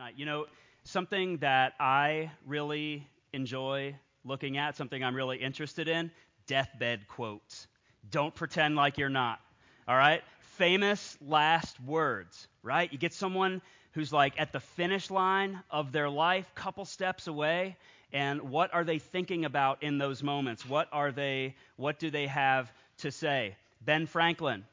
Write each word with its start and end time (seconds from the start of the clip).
tonight. 0.00 0.14
You 0.16 0.24
know, 0.24 0.46
something 0.84 1.36
that 1.38 1.74
I 1.78 2.30
really 2.46 3.06
enjoy 3.34 3.94
looking 4.24 4.56
at, 4.56 4.74
something 4.74 5.04
I'm 5.04 5.14
really 5.14 5.36
interested 5.36 5.88
in 5.88 6.10
deathbed 6.46 7.06
quotes. 7.06 7.66
Don't 8.10 8.34
pretend 8.34 8.76
like 8.76 8.96
you're 8.96 9.10
not. 9.10 9.40
All 9.86 9.96
right? 9.96 10.22
Famous 10.56 11.18
last 11.20 11.78
words, 11.82 12.48
right? 12.62 12.90
You 12.90 12.96
get 12.96 13.12
someone 13.12 13.60
who's 13.92 14.10
like 14.10 14.40
at 14.40 14.52
the 14.52 14.60
finish 14.60 15.10
line 15.10 15.60
of 15.70 15.92
their 15.92 16.08
life, 16.08 16.50
couple 16.54 16.86
steps 16.86 17.26
away, 17.26 17.76
and 18.10 18.40
what 18.40 18.72
are 18.72 18.84
they 18.84 18.98
thinking 18.98 19.44
about 19.44 19.82
in 19.82 19.98
those 19.98 20.22
moments? 20.22 20.66
What 20.66 20.88
are 20.92 21.12
they 21.12 21.56
what 21.76 21.98
do 21.98 22.10
they 22.10 22.26
have 22.26 22.72
to 22.98 23.10
say? 23.10 23.54
Ben 23.84 24.06
Franklin, 24.06 24.64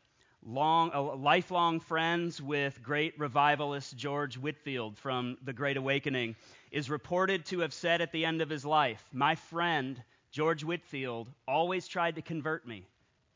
long, 0.48 0.92
uh, 0.94 1.16
lifelong 1.16 1.80
friends 1.80 2.42
with 2.42 2.82
great 2.82 3.20
revivalist 3.20 3.98
George 3.98 4.38
Whitefield 4.38 4.98
from 4.98 5.38
the 5.44 5.52
Great 5.52 5.76
Awakening, 5.76 6.36
is 6.72 6.90
reported 6.90 7.46
to 7.48 7.60
have 7.60 7.74
said 7.74 8.02
at 8.02 8.14
the 8.14 8.26
end 8.26 8.42
of 8.42 8.50
his 8.50 8.66
life, 8.66 9.04
My 9.12 9.36
friend, 9.36 10.02
George 10.32 10.64
Whitefield, 10.64 11.28
always 11.48 11.88
tried 11.88 12.16
to 12.16 12.22
convert 12.22 12.66
me. 12.66 12.86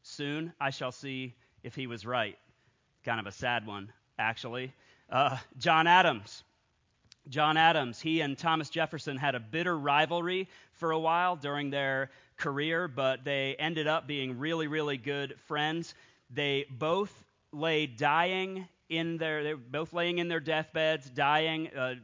Soon 0.04 0.54
I 0.60 0.70
shall 0.70 0.92
see 0.92 1.36
if 1.64 1.76
he 1.76 1.86
was 1.86 2.06
right. 2.06 2.38
Kind 3.04 3.20
of 3.20 3.28
a 3.28 3.32
sad 3.32 3.68
one, 3.68 3.92
actually. 4.18 4.72
Uh, 5.10 5.38
John 5.58 5.88
Adams. 5.88 6.44
John 7.30 7.56
Adams, 7.56 8.00
he 8.00 8.22
and 8.22 8.38
Thomas 8.38 8.70
Jefferson 8.70 9.16
had 9.16 9.36
a 9.36 9.40
bitter 9.40 9.78
rivalry 9.78 10.50
for 10.74 10.92
a 10.92 11.00
while 11.00 11.36
during 11.36 11.70
their 11.70 12.10
career, 12.38 12.88
but 12.88 13.24
they 13.24 13.56
ended 13.60 13.86
up 13.86 14.08
being 14.08 14.40
really, 14.40 14.68
really 14.68 14.98
good 14.98 15.36
friends. 15.46 15.94
They 16.34 16.66
both 16.70 17.12
lay 17.52 17.86
dying 17.86 18.68
in 18.90 19.18
their, 19.18 19.44
they're 19.44 19.58
both 19.58 19.94
laying 19.94 20.18
in 20.18 20.28
their 20.28 20.40
deathbeds, 20.40 21.10
dying. 21.10 21.70
Uh, 21.70 21.96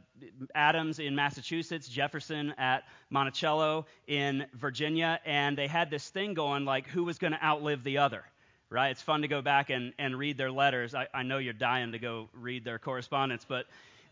Adams 0.55 0.99
in 0.99 1.15
Massachusetts, 1.15 1.87
Jefferson 1.87 2.53
at 2.57 2.83
Monticello 3.09 3.85
in 4.07 4.45
Virginia, 4.53 5.19
and 5.25 5.57
they 5.57 5.67
had 5.67 5.89
this 5.89 6.09
thing 6.09 6.33
going 6.33 6.65
like 6.65 6.87
who 6.87 7.03
was 7.03 7.17
going 7.17 7.33
to 7.33 7.43
outlive 7.43 7.83
the 7.83 7.97
other, 7.97 8.23
right? 8.69 8.89
It's 8.89 9.01
fun 9.01 9.21
to 9.21 9.27
go 9.27 9.41
back 9.41 9.69
and, 9.69 9.93
and 9.99 10.17
read 10.17 10.37
their 10.37 10.51
letters. 10.51 10.95
I, 10.95 11.07
I 11.13 11.23
know 11.23 11.37
you're 11.37 11.53
dying 11.53 11.91
to 11.91 11.99
go 11.99 12.29
read 12.33 12.63
their 12.63 12.79
correspondence, 12.79 13.45
but 13.47 13.67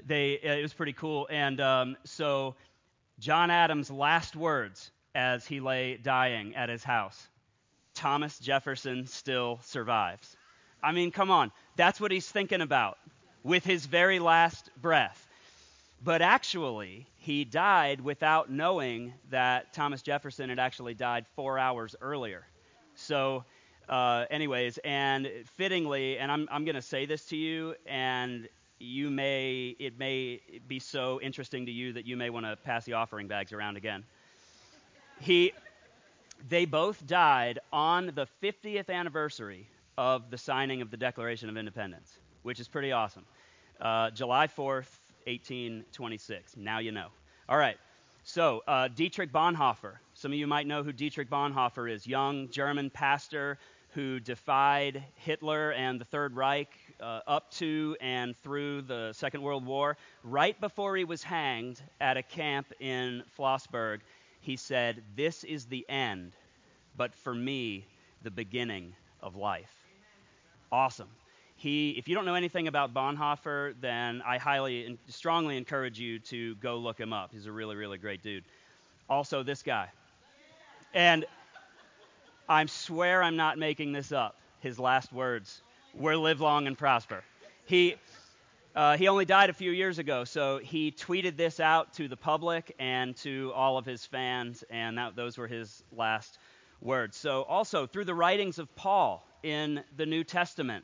they, 0.06 0.34
it 0.34 0.62
was 0.62 0.74
pretty 0.74 0.94
cool. 0.94 1.28
And 1.32 1.62
um, 1.62 1.98
so 2.04 2.56
John 3.20 3.50
Adams' 3.50 3.90
last 3.90 4.36
words 4.36 4.92
as 5.16 5.48
he 5.48 5.62
lay 5.62 5.98
dying 5.98 6.56
at 6.56 6.70
his 6.70 6.84
house 6.84 7.30
Thomas 7.96 8.38
Jefferson 8.40 9.08
still 9.08 9.60
survives. 9.64 10.36
I 10.84 10.92
mean, 10.92 11.12
come 11.12 11.32
on. 11.32 11.52
That's 11.76 12.00
what 12.00 12.12
he's 12.12 12.30
thinking 12.30 12.62
about 12.62 12.98
with 13.44 13.64
his 13.64 13.86
very 13.86 14.20
last 14.20 14.70
breath. 14.82 15.28
But 16.04 16.22
actually, 16.22 17.08
he 17.18 17.46
died 17.46 18.02
without 18.02 18.52
knowing 18.52 19.14
that 19.32 19.74
Thomas 19.74 20.02
Jefferson 20.04 20.50
had 20.50 20.60
actually 20.60 20.94
died 20.94 21.26
four 21.36 21.58
hours 21.58 21.96
earlier. 22.02 22.46
So, 22.96 23.44
uh, 23.90 24.26
anyways, 24.30 24.78
and 24.80 25.30
fittingly, 25.58 26.20
and 26.20 26.32
I'm, 26.32 26.48
I'm 26.52 26.66
going 26.66 26.76
to 26.76 26.82
say 26.82 27.06
this 27.06 27.26
to 27.26 27.36
you, 27.36 27.76
and 27.88 28.48
you 28.78 29.10
may, 29.10 29.76
it 29.80 29.98
may 29.98 30.42
be 30.68 30.80
so 30.80 31.20
interesting 31.22 31.66
to 31.66 31.72
you 31.72 31.94
that 31.94 32.06
you 32.06 32.18
may 32.18 32.30
want 32.30 32.46
to 32.46 32.56
pass 32.58 32.86
the 32.86 32.94
offering 32.94 33.28
bags 33.28 33.54
around 33.54 33.78
again. 33.78 34.04
He, 35.20 35.54
they 36.48 36.66
both 36.66 37.06
died 37.06 37.60
on 37.72 38.12
the 38.16 38.28
50th 38.44 38.90
anniversary 38.90 39.68
of 39.98 40.30
the 40.30 40.38
signing 40.38 40.82
of 40.82 40.92
the 40.92 40.98
Declaration 40.98 41.50
of 41.50 41.58
Independence, 41.58 42.20
which 42.44 42.60
is 42.60 42.68
pretty 42.68 42.92
awesome. 42.92 43.26
Uh, 43.80 44.12
July 44.12 44.48
4th, 44.48 44.90
1826. 45.26 46.58
Now 46.58 46.80
you 46.80 46.92
know. 46.92 47.08
All 47.50 47.58
right. 47.58 47.78
So, 48.24 48.64
uh, 48.68 48.88
Dietrich 48.88 49.32
Bonhoeffer. 49.32 49.98
Some 50.14 50.32
of 50.32 50.38
you 50.38 50.48
might 50.48 50.66
know 50.66 50.84
who 50.84 50.92
Dietrich 50.92 51.30
Bonhoeffer 51.30 51.92
is. 51.92 52.08
Young 52.08 52.50
German 52.50 52.90
pastor 52.90 53.60
who 53.96 54.20
defied 54.20 55.04
Hitler 55.16 55.72
and 55.72 56.02
the 56.02 56.06
Third 56.06 56.36
Reich 56.36 56.70
uh, 57.00 57.22
up 57.28 57.50
to 57.52 57.96
and 58.02 58.36
through 58.44 58.82
the 58.82 59.14
Second 59.14 59.42
World 59.42 59.66
War. 59.66 59.96
Right 60.24 60.60
before 60.60 60.98
he 60.98 61.06
was 61.06 61.24
hanged 61.24 61.82
at 62.02 62.18
a 62.18 62.24
camp 62.24 62.74
in 62.82 63.24
Flossenbürg, 63.38 64.00
he 64.46 64.56
said, 64.56 65.02
This 65.16 65.44
is 65.44 65.66
the 65.66 65.86
end, 65.90 66.34
but 66.96 67.16
for 67.16 67.34
me, 67.34 67.86
the 68.22 68.32
beginning 68.32 68.94
of 69.22 69.36
life. 69.36 69.74
Awesome. 70.72 71.10
He, 71.58 71.92
if 71.92 72.08
you 72.08 72.14
don't 72.14 72.26
know 72.26 72.36
anything 72.36 72.68
about 72.68 72.94
Bonhoeffer, 72.94 73.74
then 73.82 74.22
I 74.26 74.38
highly 74.38 74.86
and 74.86 74.98
strongly 75.08 75.58
encourage 75.58 76.00
you 76.00 76.20
to 76.20 76.56
go 76.56 76.78
look 76.78 77.00
him 77.00 77.12
up. 77.12 77.32
He's 77.32 77.48
a 77.48 77.52
really, 77.52 77.76
really 77.76 77.98
great 77.98 78.22
dude. 78.22 78.44
Also, 79.10 79.42
this 79.42 79.64
guy. 79.64 79.90
And 80.94 81.26
I 82.48 82.66
swear 82.68 83.24
I'm 83.24 83.36
not 83.36 83.58
making 83.58 83.94
this 83.94 84.12
up. 84.12 84.36
His 84.60 84.78
last 84.78 85.12
words 85.12 85.62
were 85.96 86.16
live 86.16 86.42
long 86.42 86.68
and 86.68 86.78
prosper. 86.78 87.24
He, 87.66 87.96
uh, 88.76 88.98
he 88.98 89.08
only 89.08 89.24
died 89.24 89.50
a 89.50 89.54
few 89.54 89.72
years 89.72 90.00
ago, 90.00 90.26
so 90.26 90.58
he 90.58 90.92
tweeted 90.92 91.38
this 91.38 91.62
out 91.62 91.94
to 91.94 92.10
the 92.10 92.18
public 92.18 92.76
and 92.78 93.16
to 93.16 93.54
all 93.56 93.78
of 93.78 93.86
his 93.86 94.06
fans, 94.06 94.66
and 94.70 94.98
that, 94.98 95.16
those 95.16 95.38
were 95.38 95.48
his 95.48 95.82
last 95.94 96.38
words. 96.82 97.16
So, 97.16 97.44
also, 97.44 97.88
through 97.88 98.04
the 98.04 98.14
writings 98.14 98.60
of 98.60 98.76
Paul 98.76 99.26
in 99.44 99.82
the 99.96 100.06
New 100.06 100.26
Testament, 100.26 100.84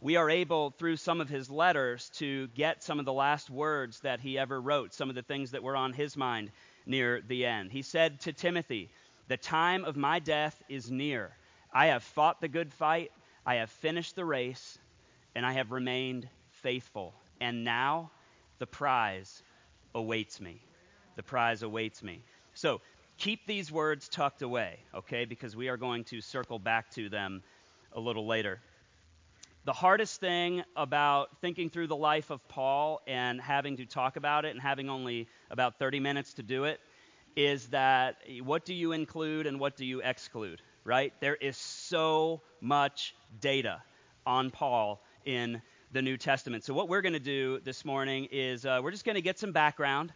we 0.00 0.14
are 0.14 0.30
able, 0.30 0.70
through 0.70 0.96
some 0.98 1.20
of 1.20 1.28
his 1.28 1.50
letters, 1.50 2.10
to 2.14 2.46
get 2.48 2.84
some 2.84 3.00
of 3.00 3.06
the 3.06 3.12
last 3.12 3.50
words 3.50 3.98
that 4.00 4.20
he 4.20 4.38
ever 4.38 4.60
wrote, 4.60 4.94
some 4.94 5.08
of 5.08 5.16
the 5.16 5.22
things 5.22 5.50
that 5.50 5.64
were 5.64 5.76
on 5.76 5.92
his 5.92 6.16
mind 6.16 6.52
near 6.86 7.20
the 7.20 7.44
end. 7.44 7.72
He 7.72 7.82
said 7.82 8.20
to 8.20 8.32
Timothy, 8.32 8.88
The 9.26 9.36
time 9.36 9.84
of 9.84 9.96
my 9.96 10.20
death 10.20 10.62
is 10.68 10.92
near. 10.92 11.36
I 11.72 11.86
have 11.86 12.04
fought 12.04 12.40
the 12.40 12.46
good 12.46 12.72
fight, 12.72 13.10
I 13.44 13.56
have 13.56 13.70
finished 13.70 14.14
the 14.14 14.24
race, 14.24 14.78
and 15.34 15.44
I 15.44 15.54
have 15.54 15.72
remained 15.72 16.28
faithful. 16.50 17.14
And 17.42 17.64
now 17.64 18.12
the 18.60 18.68
prize 18.68 19.42
awaits 19.96 20.40
me. 20.40 20.62
The 21.16 21.24
prize 21.24 21.64
awaits 21.64 22.00
me. 22.00 22.22
So 22.54 22.80
keep 23.18 23.48
these 23.48 23.72
words 23.72 24.08
tucked 24.08 24.42
away, 24.42 24.78
okay, 24.94 25.24
because 25.24 25.56
we 25.56 25.68
are 25.68 25.76
going 25.76 26.04
to 26.04 26.20
circle 26.20 26.60
back 26.60 26.92
to 26.92 27.08
them 27.08 27.42
a 27.94 27.98
little 27.98 28.28
later. 28.28 28.60
The 29.64 29.72
hardest 29.72 30.20
thing 30.20 30.62
about 30.76 31.30
thinking 31.40 31.68
through 31.68 31.88
the 31.88 31.96
life 31.96 32.30
of 32.30 32.46
Paul 32.46 33.00
and 33.08 33.40
having 33.40 33.76
to 33.78 33.86
talk 33.86 34.14
about 34.14 34.44
it 34.44 34.52
and 34.52 34.60
having 34.60 34.88
only 34.88 35.26
about 35.50 35.80
30 35.80 35.98
minutes 35.98 36.34
to 36.34 36.44
do 36.44 36.62
it 36.62 36.78
is 37.34 37.66
that 37.70 38.18
what 38.44 38.64
do 38.64 38.72
you 38.72 38.92
include 38.92 39.48
and 39.48 39.58
what 39.58 39.76
do 39.76 39.84
you 39.84 40.00
exclude, 40.00 40.62
right? 40.84 41.12
There 41.20 41.34
is 41.34 41.56
so 41.56 42.40
much 42.60 43.16
data 43.40 43.82
on 44.24 44.52
Paul 44.52 45.02
in 45.24 45.60
the 45.92 46.02
New 46.02 46.16
Testament. 46.16 46.64
So, 46.64 46.72
what 46.74 46.88
we're 46.88 47.02
going 47.02 47.12
to 47.12 47.20
do 47.20 47.60
this 47.60 47.84
morning 47.84 48.28
is 48.32 48.64
uh, 48.64 48.80
we're 48.82 48.90
just 48.90 49.04
going 49.04 49.16
to 49.16 49.22
get 49.22 49.38
some 49.38 49.52
background, 49.52 50.12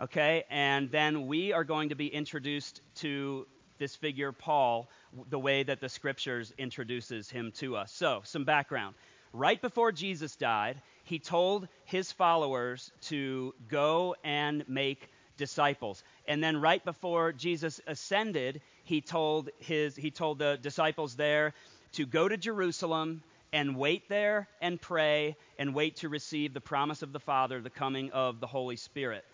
okay? 0.00 0.44
And 0.50 0.90
then 0.90 1.26
we 1.26 1.52
are 1.52 1.64
going 1.64 1.90
to 1.90 1.94
be 1.94 2.06
introduced 2.06 2.80
to 2.96 3.46
this 3.78 3.94
figure, 3.94 4.32
Paul, 4.32 4.88
the 5.28 5.38
way 5.38 5.62
that 5.62 5.80
the 5.80 5.88
scriptures 5.88 6.52
introduces 6.56 7.30
him 7.30 7.52
to 7.56 7.76
us. 7.76 7.92
So, 7.92 8.22
some 8.24 8.44
background. 8.44 8.94
Right 9.34 9.60
before 9.60 9.92
Jesus 9.92 10.34
died, 10.36 10.80
he 11.04 11.18
told 11.18 11.68
his 11.84 12.10
followers 12.10 12.90
to 13.02 13.54
go 13.68 14.16
and 14.24 14.66
make 14.66 15.10
disciples. 15.36 16.02
And 16.26 16.42
then 16.42 16.56
right 16.56 16.82
before 16.82 17.32
Jesus 17.32 17.82
ascended, 17.86 18.62
he 18.84 19.02
told 19.02 19.50
his 19.58 19.94
he 19.94 20.10
told 20.10 20.38
the 20.38 20.58
disciples 20.60 21.16
there 21.16 21.52
to 21.92 22.06
go 22.06 22.28
to 22.28 22.36
Jerusalem 22.38 23.22
and 23.52 23.76
wait 23.76 24.08
there 24.08 24.48
and 24.60 24.80
pray 24.80 25.36
and 25.58 25.74
wait 25.74 25.96
to 25.96 26.08
receive 26.08 26.52
the 26.52 26.60
promise 26.60 27.02
of 27.02 27.12
the 27.12 27.20
Father, 27.20 27.60
the 27.60 27.70
coming 27.70 28.10
of 28.12 28.40
the 28.40 28.46
Holy 28.46 28.76
Spirit. 28.76 29.24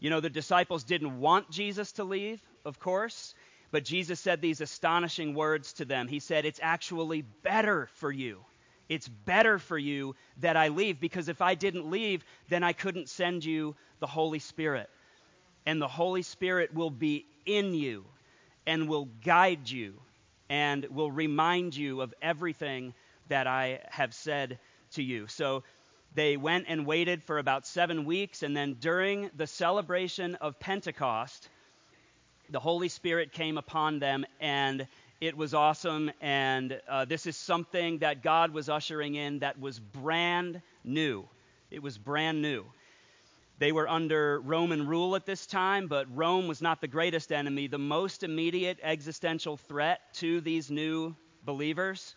You 0.00 0.10
know, 0.10 0.20
the 0.20 0.30
disciples 0.30 0.84
didn't 0.84 1.18
want 1.18 1.50
Jesus 1.50 1.92
to 1.92 2.04
leave, 2.04 2.40
of 2.64 2.78
course. 2.78 3.34
But 3.70 3.84
Jesus 3.84 4.18
said 4.20 4.40
these 4.40 4.60
astonishing 4.60 5.34
words 5.34 5.74
to 5.74 5.84
them. 5.84 6.08
He 6.08 6.20
said, 6.20 6.46
It's 6.46 6.60
actually 6.62 7.22
better 7.42 7.88
for 7.94 8.10
you. 8.10 8.40
It's 8.88 9.08
better 9.08 9.58
for 9.58 9.76
you 9.76 10.16
that 10.38 10.56
I 10.56 10.68
leave 10.68 10.98
because 10.98 11.28
if 11.28 11.42
I 11.42 11.54
didn't 11.54 11.90
leave, 11.90 12.24
then 12.48 12.62
I 12.62 12.72
couldn't 12.72 13.10
send 13.10 13.44
you 13.44 13.76
the 14.00 14.06
Holy 14.06 14.38
Spirit. 14.38 14.88
And 15.66 15.82
the 15.82 15.88
Holy 15.88 16.22
Spirit 16.22 16.72
will 16.72 16.90
be 16.90 17.26
in 17.44 17.74
you 17.74 18.06
and 18.66 18.88
will 18.88 19.08
guide 19.22 19.68
you 19.68 20.00
and 20.48 20.86
will 20.86 21.12
remind 21.12 21.76
you 21.76 22.00
of 22.00 22.14
everything 22.22 22.94
that 23.28 23.46
I 23.46 23.80
have 23.90 24.14
said 24.14 24.58
to 24.92 25.02
you. 25.02 25.26
So 25.26 25.62
they 26.14 26.36
went 26.36 26.66
and 26.68 26.86
waited 26.86 27.22
for 27.22 27.38
about 27.38 27.66
seven 27.66 28.04
weeks, 28.04 28.42
and 28.42 28.56
then 28.56 28.76
during 28.80 29.30
the 29.36 29.46
celebration 29.46 30.34
of 30.36 30.58
Pentecost, 30.58 31.48
the 32.50 32.60
Holy 32.60 32.88
Spirit 32.88 33.32
came 33.32 33.58
upon 33.58 33.98
them, 33.98 34.24
and 34.40 34.86
it 35.20 35.36
was 35.36 35.52
awesome. 35.52 36.10
And 36.20 36.80
uh, 36.88 37.04
this 37.04 37.26
is 37.26 37.36
something 37.36 37.98
that 37.98 38.22
God 38.22 38.52
was 38.52 38.68
ushering 38.68 39.16
in 39.16 39.40
that 39.40 39.60
was 39.60 39.78
brand 39.78 40.62
new. 40.82 41.28
It 41.70 41.82
was 41.82 41.98
brand 41.98 42.40
new. 42.40 42.64
They 43.58 43.72
were 43.72 43.88
under 43.88 44.40
Roman 44.40 44.86
rule 44.86 45.16
at 45.16 45.26
this 45.26 45.44
time, 45.44 45.88
but 45.88 46.06
Rome 46.16 46.46
was 46.46 46.62
not 46.62 46.80
the 46.80 46.88
greatest 46.88 47.32
enemy. 47.32 47.66
The 47.66 47.76
most 47.78 48.22
immediate 48.22 48.78
existential 48.82 49.56
threat 49.56 50.00
to 50.14 50.40
these 50.40 50.70
new 50.70 51.16
believers 51.44 52.14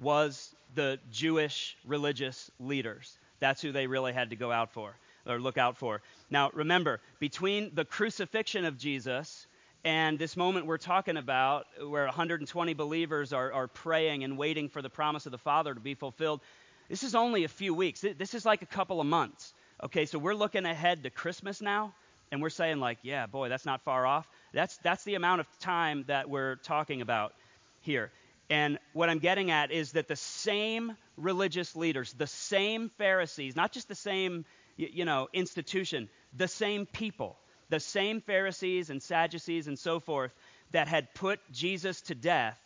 was 0.00 0.54
the 0.74 0.98
Jewish 1.10 1.76
religious 1.86 2.50
leaders. 2.60 3.18
That's 3.40 3.60
who 3.60 3.72
they 3.72 3.86
really 3.86 4.12
had 4.12 4.30
to 4.30 4.36
go 4.36 4.50
out 4.50 4.72
for 4.72 4.96
or 5.26 5.38
look 5.40 5.58
out 5.58 5.76
for. 5.76 6.02
Now, 6.30 6.50
remember, 6.54 7.00
between 7.18 7.74
the 7.74 7.84
crucifixion 7.84 8.64
of 8.64 8.78
Jesus 8.78 9.46
and 9.84 10.18
this 10.18 10.36
moment 10.36 10.66
we're 10.66 10.78
talking 10.78 11.16
about, 11.16 11.66
where 11.80 12.04
120 12.04 12.74
believers 12.74 13.32
are, 13.32 13.52
are 13.52 13.68
praying 13.68 14.24
and 14.24 14.38
waiting 14.38 14.68
for 14.68 14.82
the 14.82 14.90
promise 14.90 15.26
of 15.26 15.32
the 15.32 15.38
Father 15.38 15.74
to 15.74 15.80
be 15.80 15.94
fulfilled, 15.94 16.40
this 16.88 17.02
is 17.02 17.14
only 17.14 17.44
a 17.44 17.48
few 17.48 17.74
weeks. 17.74 18.04
This 18.16 18.34
is 18.34 18.44
like 18.44 18.62
a 18.62 18.66
couple 18.66 19.00
of 19.00 19.06
months. 19.06 19.54
Okay, 19.82 20.06
so 20.06 20.18
we're 20.18 20.34
looking 20.34 20.64
ahead 20.64 21.02
to 21.02 21.10
Christmas 21.10 21.60
now, 21.60 21.92
and 22.30 22.40
we're 22.40 22.50
saying, 22.50 22.80
like, 22.80 22.98
yeah, 23.02 23.26
boy, 23.26 23.48
that's 23.48 23.66
not 23.66 23.82
far 23.82 24.06
off. 24.06 24.28
That's, 24.52 24.76
that's 24.78 25.04
the 25.04 25.16
amount 25.16 25.40
of 25.40 25.58
time 25.58 26.04
that 26.06 26.28
we're 26.28 26.56
talking 26.56 27.02
about 27.02 27.34
here. 27.80 28.10
And 28.48 28.78
what 28.92 29.10
I'm 29.10 29.18
getting 29.18 29.50
at 29.50 29.72
is 29.72 29.92
that 29.92 30.08
the 30.08 30.16
same 30.16 30.96
religious 31.16 31.74
leaders, 31.74 32.12
the 32.12 32.26
same 32.26 32.90
Pharisees, 32.90 33.56
not 33.56 33.72
just 33.72 33.88
the 33.88 33.94
same, 33.94 34.44
you 34.76 35.04
know, 35.04 35.28
institution, 35.32 36.08
the 36.36 36.48
same 36.48 36.86
people, 36.86 37.36
the 37.70 37.80
same 37.80 38.20
Pharisees 38.20 38.90
and 38.90 39.02
Sadducees 39.02 39.66
and 39.66 39.78
so 39.78 39.98
forth 39.98 40.32
that 40.70 40.86
had 40.86 41.12
put 41.14 41.40
Jesus 41.50 42.02
to 42.02 42.14
death 42.14 42.60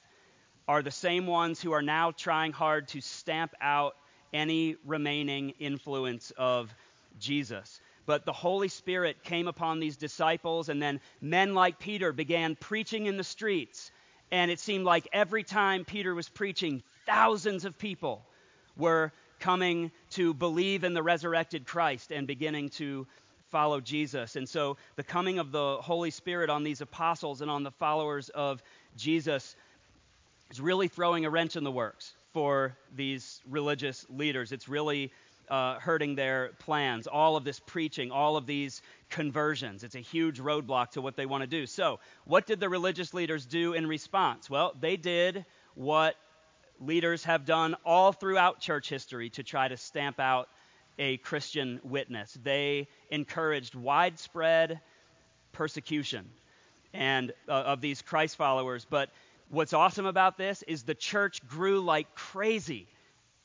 are 0.69 0.83
the 0.83 0.91
same 0.91 1.27
ones 1.27 1.61
who 1.61 1.73
are 1.73 1.83
now 1.83 2.11
trying 2.11 2.53
hard 2.53 2.89
to 2.89 3.01
stamp 3.01 3.55
out 3.61 3.97
any 4.33 4.77
remaining 4.85 5.51
influence 5.59 6.31
of 6.37 6.73
Jesus. 7.19 7.81
But 8.07 8.25
the 8.25 8.33
Holy 8.33 8.69
Spirit 8.69 9.23
came 9.25 9.49
upon 9.49 9.81
these 9.81 9.97
disciples, 9.97 10.69
and 10.69 10.81
then 10.81 11.01
men 11.21 11.55
like 11.55 11.79
Peter 11.79 12.13
began 12.13 12.57
preaching 12.57 13.07
in 13.07 13.17
the 13.17 13.25
streets 13.25 13.91
and 14.31 14.51
it 14.51 14.61
seemed 14.61 14.85
like 14.85 15.09
every 15.13 15.43
time 15.43 15.85
Peter 15.85 16.15
was 16.15 16.29
preaching, 16.29 16.83
thousands 17.07 17.65
of 17.65 17.79
people 17.79 18.25
were 18.77 19.13
coming 19.41 19.91
to 20.11 20.35
believe 20.35 20.85
in 20.85 20.95
the 20.95 21.03
resurrected 21.03 21.67
Christ 21.67 22.13
and 22.13 22.27
beginning 22.27 22.69
to 22.71 23.07
follow 23.51 23.81
Jesus. 23.81 24.37
And 24.37 24.49
so 24.49 24.77
the 24.97 25.03
coming 25.03 25.39
of 25.39 25.51
the 25.51 25.79
Holy 25.81 26.11
Spirit 26.11 26.51
on 26.51 26.63
these 26.63 26.81
apostles 26.81 27.41
and 27.41 27.51
on 27.51 27.63
the 27.63 27.73
followers 27.73 28.29
of 28.29 28.63
Jesus 28.97 29.57
is 30.51 30.61
really 30.61 30.89
throwing 30.89 31.25
a 31.25 31.31
wrench 31.31 31.57
in 31.57 31.65
the 31.65 31.73
works 31.73 32.15
for 32.33 32.77
these 32.95 33.41
religious 33.49 34.07
leaders. 34.09 34.53
It's 34.53 34.69
really 34.69 35.13
uh, 35.49 35.79
hurting 35.81 36.15
their 36.15 36.51
plans. 36.61 37.07
All 37.07 37.37
of 37.37 37.45
this 37.45 37.59
preaching, 37.61 38.11
all 38.11 38.37
of 38.37 38.47
these 38.47 38.83
conversions. 39.09 39.83
It's 39.83 39.97
a 39.97 40.01
huge 40.01 40.41
roadblock 40.41 40.93
to 40.93 41.01
what 41.01 41.17
they 41.17 41.27
want 41.27 41.43
to 41.43 41.47
do. 41.47 41.67
So, 41.67 41.99
what 42.25 42.47
did 42.47 42.61
the 42.61 42.69
religious 42.69 43.13
leaders 43.13 43.47
do 43.47 43.73
in 43.73 43.87
response? 43.87 44.49
Well, 44.49 44.75
they 44.81 44.97
did 44.97 45.45
what 45.75 46.15
leaders 46.81 47.25
have 47.25 47.45
done 47.45 47.75
all 47.85 48.13
throughout 48.13 48.61
church 48.61 48.89
history 48.89 49.31
to 49.31 49.43
try 49.43 49.69
to 49.69 49.77
stamp 49.77 50.21
out 50.21 50.49
a 50.99 51.17
Christian 51.19 51.81
witness. 51.83 52.37
They 52.43 52.89
encouraged 53.11 53.75
widespread 53.75 54.81
persecution 55.53 56.29
and 56.93 57.33
uh, 57.49 57.53
of 57.53 57.81
these 57.81 58.03
Christ 58.03 58.37
followers. 58.37 58.87
But 58.89 59.11
what's 59.51 59.73
awesome 59.73 60.07
about 60.07 60.39
this 60.39 60.63
is 60.63 60.85
the 60.85 60.95
church 60.95 61.47
grew 61.47 61.81
like 61.81 62.15
crazy 62.15 62.87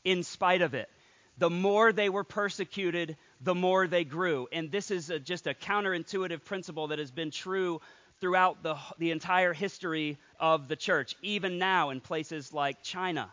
in 0.04 0.24
spite 0.24 0.62
of 0.62 0.74
it 0.74 0.90
the 1.38 1.50
more 1.50 1.92
they 1.92 2.10
were 2.10 2.24
persecuted, 2.24 3.18
the 3.42 3.56
more 3.56 3.88
they 3.88 4.04
grew. 4.04 4.48
And 4.52 4.72
this 4.72 4.92
is 4.92 5.10
a, 5.10 5.20
just 5.20 5.48
a 5.48 5.54
counterintuitive 5.54 6.44
principle 6.44 6.88
that 6.88 7.00
has 7.00 7.12
been 7.12 7.32
true 7.32 7.82
throughout 8.22 8.64
the, 8.64 8.78
the 9.00 9.12
entire 9.12 9.54
history 9.54 10.18
of 10.40 10.68
the 10.68 10.76
church, 10.76 11.16
even 11.22 11.58
now 11.58 11.90
in 11.90 12.00
places 12.00 12.54
like 12.54 12.82
China, 12.82 13.30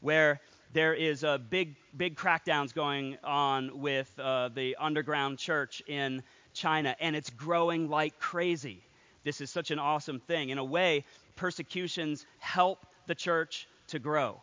where 0.00 0.40
there 0.72 0.92
is 0.92 1.22
a 1.22 1.38
big, 1.38 1.76
big 1.96 2.16
crackdowns 2.16 2.74
going 2.74 3.16
on 3.22 3.80
with 3.80 4.12
uh, 4.18 4.48
the 4.48 4.76
underground 4.78 5.38
church 5.38 5.82
in 5.86 6.22
China, 6.52 6.96
and 7.00 7.14
it's 7.14 7.30
growing 7.30 7.88
like 7.88 8.18
crazy. 8.18 8.82
This 9.22 9.40
is 9.40 9.50
such 9.50 9.70
an 9.70 9.78
awesome 9.78 10.18
thing. 10.20 10.50
In 10.50 10.58
a 10.58 10.64
way, 10.64 11.04
persecutions 11.38 12.26
help 12.38 12.84
the 13.06 13.14
church 13.14 13.66
to 13.88 13.98
grow. 13.98 14.42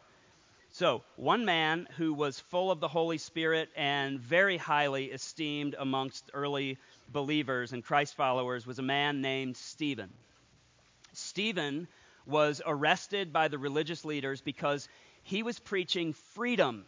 So, 0.72 1.04
one 1.16 1.46
man 1.46 1.88
who 1.98 2.14
was 2.14 2.40
full 2.40 2.72
of 2.72 2.80
the 2.80 2.88
Holy 2.88 3.18
Spirit 3.18 3.70
and 3.78 4.20
very 4.20 4.58
highly 4.58 5.06
esteemed 5.06 5.76
amongst 5.78 6.32
early 6.34 6.78
believers 7.10 7.72
and 7.72 7.84
Christ 7.84 8.16
followers 8.16 8.66
was 8.66 8.80
a 8.80 8.82
man 8.82 9.22
named 9.22 9.56
Stephen. 9.56 10.10
Stephen 11.14 11.88
was 12.26 12.62
arrested 12.66 13.32
by 13.32 13.48
the 13.48 13.58
religious 13.58 14.04
leaders 14.04 14.42
because 14.42 14.90
he 15.24 15.44
was 15.44 15.60
preaching 15.60 16.14
freedom 16.34 16.86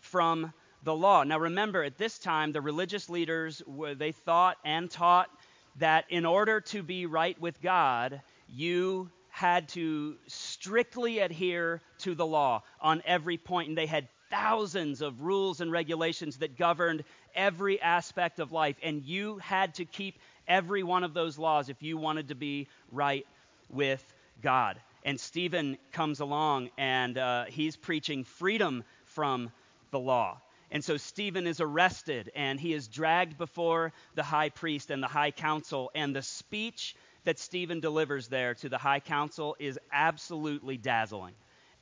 from 0.00 0.52
the 0.82 0.94
law. 0.94 1.22
Now 1.24 1.38
remember 1.38 1.82
at 1.84 1.98
this 1.98 2.18
time 2.18 2.52
the 2.52 2.60
religious 2.60 3.08
leaders 3.08 3.62
they 3.96 4.12
thought 4.12 4.56
and 4.64 4.90
taught 4.90 5.30
that 5.76 6.06
in 6.08 6.26
order 6.26 6.60
to 6.60 6.82
be 6.82 7.06
right 7.06 7.40
with 7.40 7.60
God, 7.60 8.20
you 8.48 9.10
had 9.38 9.68
to 9.68 10.16
strictly 10.26 11.20
adhere 11.20 11.80
to 11.98 12.16
the 12.16 12.26
law 12.26 12.60
on 12.80 13.00
every 13.04 13.38
point, 13.38 13.68
and 13.68 13.78
they 13.78 13.86
had 13.86 14.08
thousands 14.30 15.00
of 15.00 15.22
rules 15.22 15.60
and 15.60 15.70
regulations 15.70 16.38
that 16.38 16.58
governed 16.58 17.04
every 17.36 17.80
aspect 17.80 18.40
of 18.40 18.50
life, 18.50 18.74
and 18.82 19.04
you 19.04 19.38
had 19.38 19.74
to 19.74 19.84
keep 19.84 20.18
every 20.48 20.82
one 20.82 21.04
of 21.04 21.14
those 21.14 21.38
laws 21.38 21.68
if 21.68 21.84
you 21.84 21.96
wanted 21.96 22.26
to 22.28 22.34
be 22.34 22.66
right 22.90 23.24
with 23.70 24.04
God. 24.42 24.76
And 25.04 25.20
Stephen 25.20 25.78
comes 25.92 26.18
along 26.18 26.70
and 26.76 27.16
uh, 27.16 27.44
he's 27.44 27.76
preaching 27.76 28.24
freedom 28.24 28.82
from 29.04 29.52
the 29.92 30.00
law. 30.00 30.40
And 30.72 30.84
so 30.84 30.96
Stephen 30.96 31.46
is 31.46 31.60
arrested 31.60 32.32
and 32.34 32.58
he 32.58 32.74
is 32.74 32.88
dragged 32.88 33.38
before 33.38 33.92
the 34.16 34.24
high 34.24 34.48
priest 34.48 34.90
and 34.90 35.00
the 35.00 35.06
high 35.06 35.30
council, 35.30 35.92
and 35.94 36.14
the 36.14 36.22
speech 36.22 36.96
that 37.24 37.38
Stephen 37.38 37.80
delivers 37.80 38.28
there 38.28 38.54
to 38.54 38.68
the 38.68 38.78
high 38.78 39.00
council 39.00 39.56
is 39.58 39.78
absolutely 39.92 40.76
dazzling. 40.76 41.34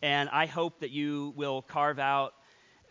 And 0.02 0.28
I 0.30 0.46
hope 0.46 0.80
that 0.80 0.90
you 0.90 1.32
will 1.36 1.62
carve 1.62 1.98
out 1.98 2.34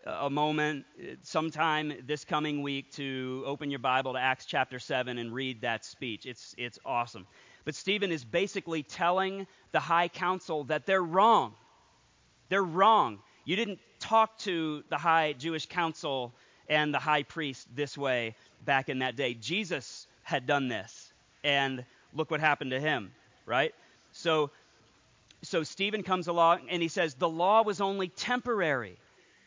a 0.06 0.30
moment 0.30 0.84
sometime 1.22 1.92
this 2.06 2.24
coming 2.24 2.62
week 2.62 2.92
to 2.92 3.42
open 3.46 3.70
your 3.70 3.80
Bible 3.80 4.12
to 4.12 4.18
Acts 4.18 4.46
chapter 4.46 4.78
7 4.78 5.18
and 5.18 5.32
read 5.32 5.62
that 5.62 5.84
speech. 5.84 6.26
It's, 6.26 6.54
it's 6.56 6.78
awesome. 6.84 7.26
But 7.64 7.74
Stephen 7.74 8.12
is 8.12 8.24
basically 8.24 8.84
telling 8.84 9.46
the 9.72 9.80
high 9.80 10.08
council 10.08 10.64
that 10.64 10.86
they're 10.86 11.02
wrong. 11.02 11.54
They're 12.48 12.62
wrong. 12.62 13.18
You 13.44 13.56
didn't 13.56 13.80
talk 13.98 14.38
to 14.40 14.84
the 14.88 14.96
high 14.96 15.32
Jewish 15.32 15.66
council 15.66 16.32
and 16.68 16.94
the 16.94 16.98
high 16.98 17.24
priest 17.24 17.66
this 17.74 17.98
way 17.98 18.36
back 18.64 18.88
in 18.88 19.00
that 19.00 19.16
day. 19.16 19.34
Jesus 19.34 20.06
had 20.22 20.46
done 20.46 20.68
this. 20.68 21.12
And 21.42 21.84
look 22.14 22.30
what 22.30 22.40
happened 22.40 22.70
to 22.72 22.80
him, 22.80 23.12
right? 23.44 23.74
So, 24.12 24.50
so 25.42 25.62
Stephen 25.62 26.02
comes 26.02 26.28
along 26.28 26.68
and 26.70 26.82
he 26.82 26.88
says 26.88 27.14
the 27.14 27.28
law 27.28 27.62
was 27.62 27.80
only 27.80 28.08
temporary 28.08 28.96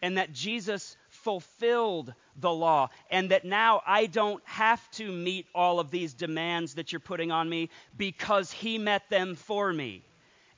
and 0.01 0.17
that 0.17 0.31
Jesus 0.31 0.95
fulfilled 1.09 2.13
the 2.37 2.51
law 2.51 2.89
and 3.11 3.31
that 3.31 3.45
now 3.45 3.81
I 3.85 4.05
don't 4.05 4.41
have 4.45 4.89
to 4.91 5.11
meet 5.11 5.47
all 5.53 5.79
of 5.79 5.91
these 5.91 6.13
demands 6.13 6.75
that 6.75 6.91
you're 6.91 6.99
putting 6.99 7.31
on 7.31 7.49
me 7.49 7.69
because 7.97 8.51
he 8.51 8.77
met 8.77 9.09
them 9.09 9.35
for 9.35 9.73
me. 9.73 10.03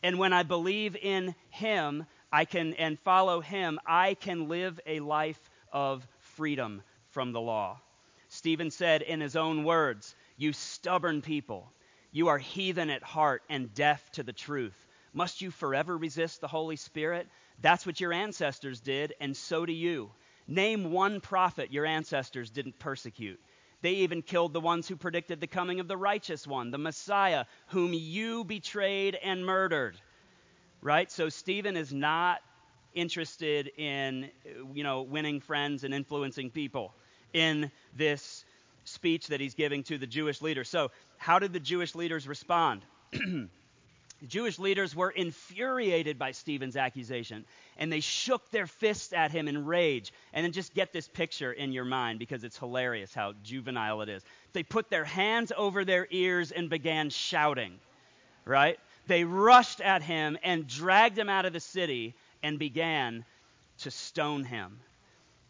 And 0.03 0.20
when 0.20 0.34
I 0.34 0.43
believe 0.43 0.96
in 0.96 1.36
him, 1.50 2.05
I 2.31 2.46
can 2.46 2.74
and 2.75 3.00
follow 3.00 3.41
him, 3.41 3.79
I 3.86 4.13
can 4.15 4.48
live 4.48 4.79
a 4.86 5.00
life 5.00 5.50
of 5.72 6.08
freedom 6.20 6.81
from 7.10 7.34
the 7.34 7.41
law. 7.41 7.79
Stephen 8.29 8.72
said 8.72 9.01
in 9.01 9.20
his 9.20 9.36
own 9.36 9.63
words, 9.63 10.15
You 10.38 10.53
stubborn 10.53 11.22
people, 11.22 11.72
you 12.12 12.27
are 12.27 12.38
heathen 12.38 12.89
at 12.89 13.03
heart 13.03 13.44
and 13.50 13.74
deaf 13.74 14.12
to 14.12 14.24
the 14.24 14.34
truth. 14.34 14.88
Must 15.13 15.41
you 15.41 15.51
forever 15.51 15.98
resist 15.98 16.41
the 16.41 16.48
Holy 16.48 16.75
Spirit? 16.75 17.27
That's 17.62 17.86
what 17.86 18.00
your 18.00 18.13
ancestors 18.13 18.80
did, 18.80 19.13
and 19.20 19.36
so 19.36 19.65
do 19.65 19.74
you. 19.74 20.12
Name 20.48 20.91
one 20.91 21.22
prophet 21.22 21.72
your 21.72 21.86
ancestors 21.86 22.50
didn't 22.50 22.80
persecute. 22.80 23.39
They 23.82 23.91
even 23.94 24.22
killed 24.22 24.53
the 24.53 24.60
ones 24.60 24.88
who 24.88 24.96
predicted 24.96 25.39
the 25.39 25.48
coming 25.48 25.80
of 25.80 25.88
the 25.88 25.98
righteous 25.98 26.46
one, 26.46 26.72
the 26.72 26.77
Messiah, 26.77 27.46
whom 27.68 27.94
you 27.94 28.44
betrayed 28.44 29.15
and 29.15 29.46
murdered. 29.46 30.00
Right? 30.82 31.12
So 31.12 31.30
Stephen 31.30 31.77
is 31.77 31.94
not 31.94 32.41
interested 32.94 33.72
in, 33.77 34.30
you 34.74 34.84
know, 34.84 35.01
winning 35.01 35.39
friends 35.39 35.84
and 35.84 35.94
influencing 35.94 36.51
people 36.51 36.94
in 37.34 37.72
this 37.96 38.44
speech 38.84 39.28
that 39.28 39.40
he's 39.40 39.54
giving 39.54 39.84
to 39.84 39.98
the 39.98 40.08
Jewish 40.08 40.42
leaders. 40.42 40.70
So 40.70 40.92
how 41.18 41.40
did 41.40 41.54
the 41.54 41.60
Jewish 41.60 41.96
leaders 41.96 42.28
respond? 42.28 42.82
Jewish 44.28 44.60
leaders 44.60 44.96
were 44.96 45.10
infuriated 45.10 46.20
by 46.20 46.32
Stephen's 46.32 46.76
accusation, 46.76 47.44
and 47.78 47.92
they 47.92 48.02
shook 48.02 48.52
their 48.52 48.68
fists 48.68 49.14
at 49.14 49.32
him 49.32 49.48
in 49.48 49.66
rage. 49.66 50.14
And 50.32 50.46
then 50.46 50.52
just 50.52 50.76
get 50.76 50.94
this 50.94 51.08
picture 51.08 51.52
in 51.52 51.72
your 51.72 51.86
mind 51.86 52.20
because 52.20 52.44
it's 52.44 52.58
hilarious 52.58 53.14
how 53.14 53.34
juvenile 53.44 54.02
it 54.02 54.10
is. 54.10 54.24
They 54.54 54.64
put 54.64 54.90
their 54.90 55.06
hands 55.06 55.52
over 55.56 55.84
their 55.84 56.08
ears 56.12 56.52
and 56.52 56.70
began 56.70 57.10
shouting, 57.10 57.80
right? 58.46 58.78
They 59.08 59.24
rushed 59.24 59.82
at 59.82 60.04
him 60.04 60.38
and 60.44 60.68
dragged 60.68 61.18
him 61.18 61.30
out 61.30 61.46
of 61.46 61.54
the 61.54 61.60
city 61.60 62.14
and 62.44 62.60
began 62.60 63.26
to 63.80 63.92
stone 63.92 64.44
him. 64.44 64.80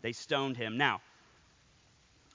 They 0.02 0.14
stoned 0.14 0.56
him. 0.56 0.78
Now, 0.78 1.02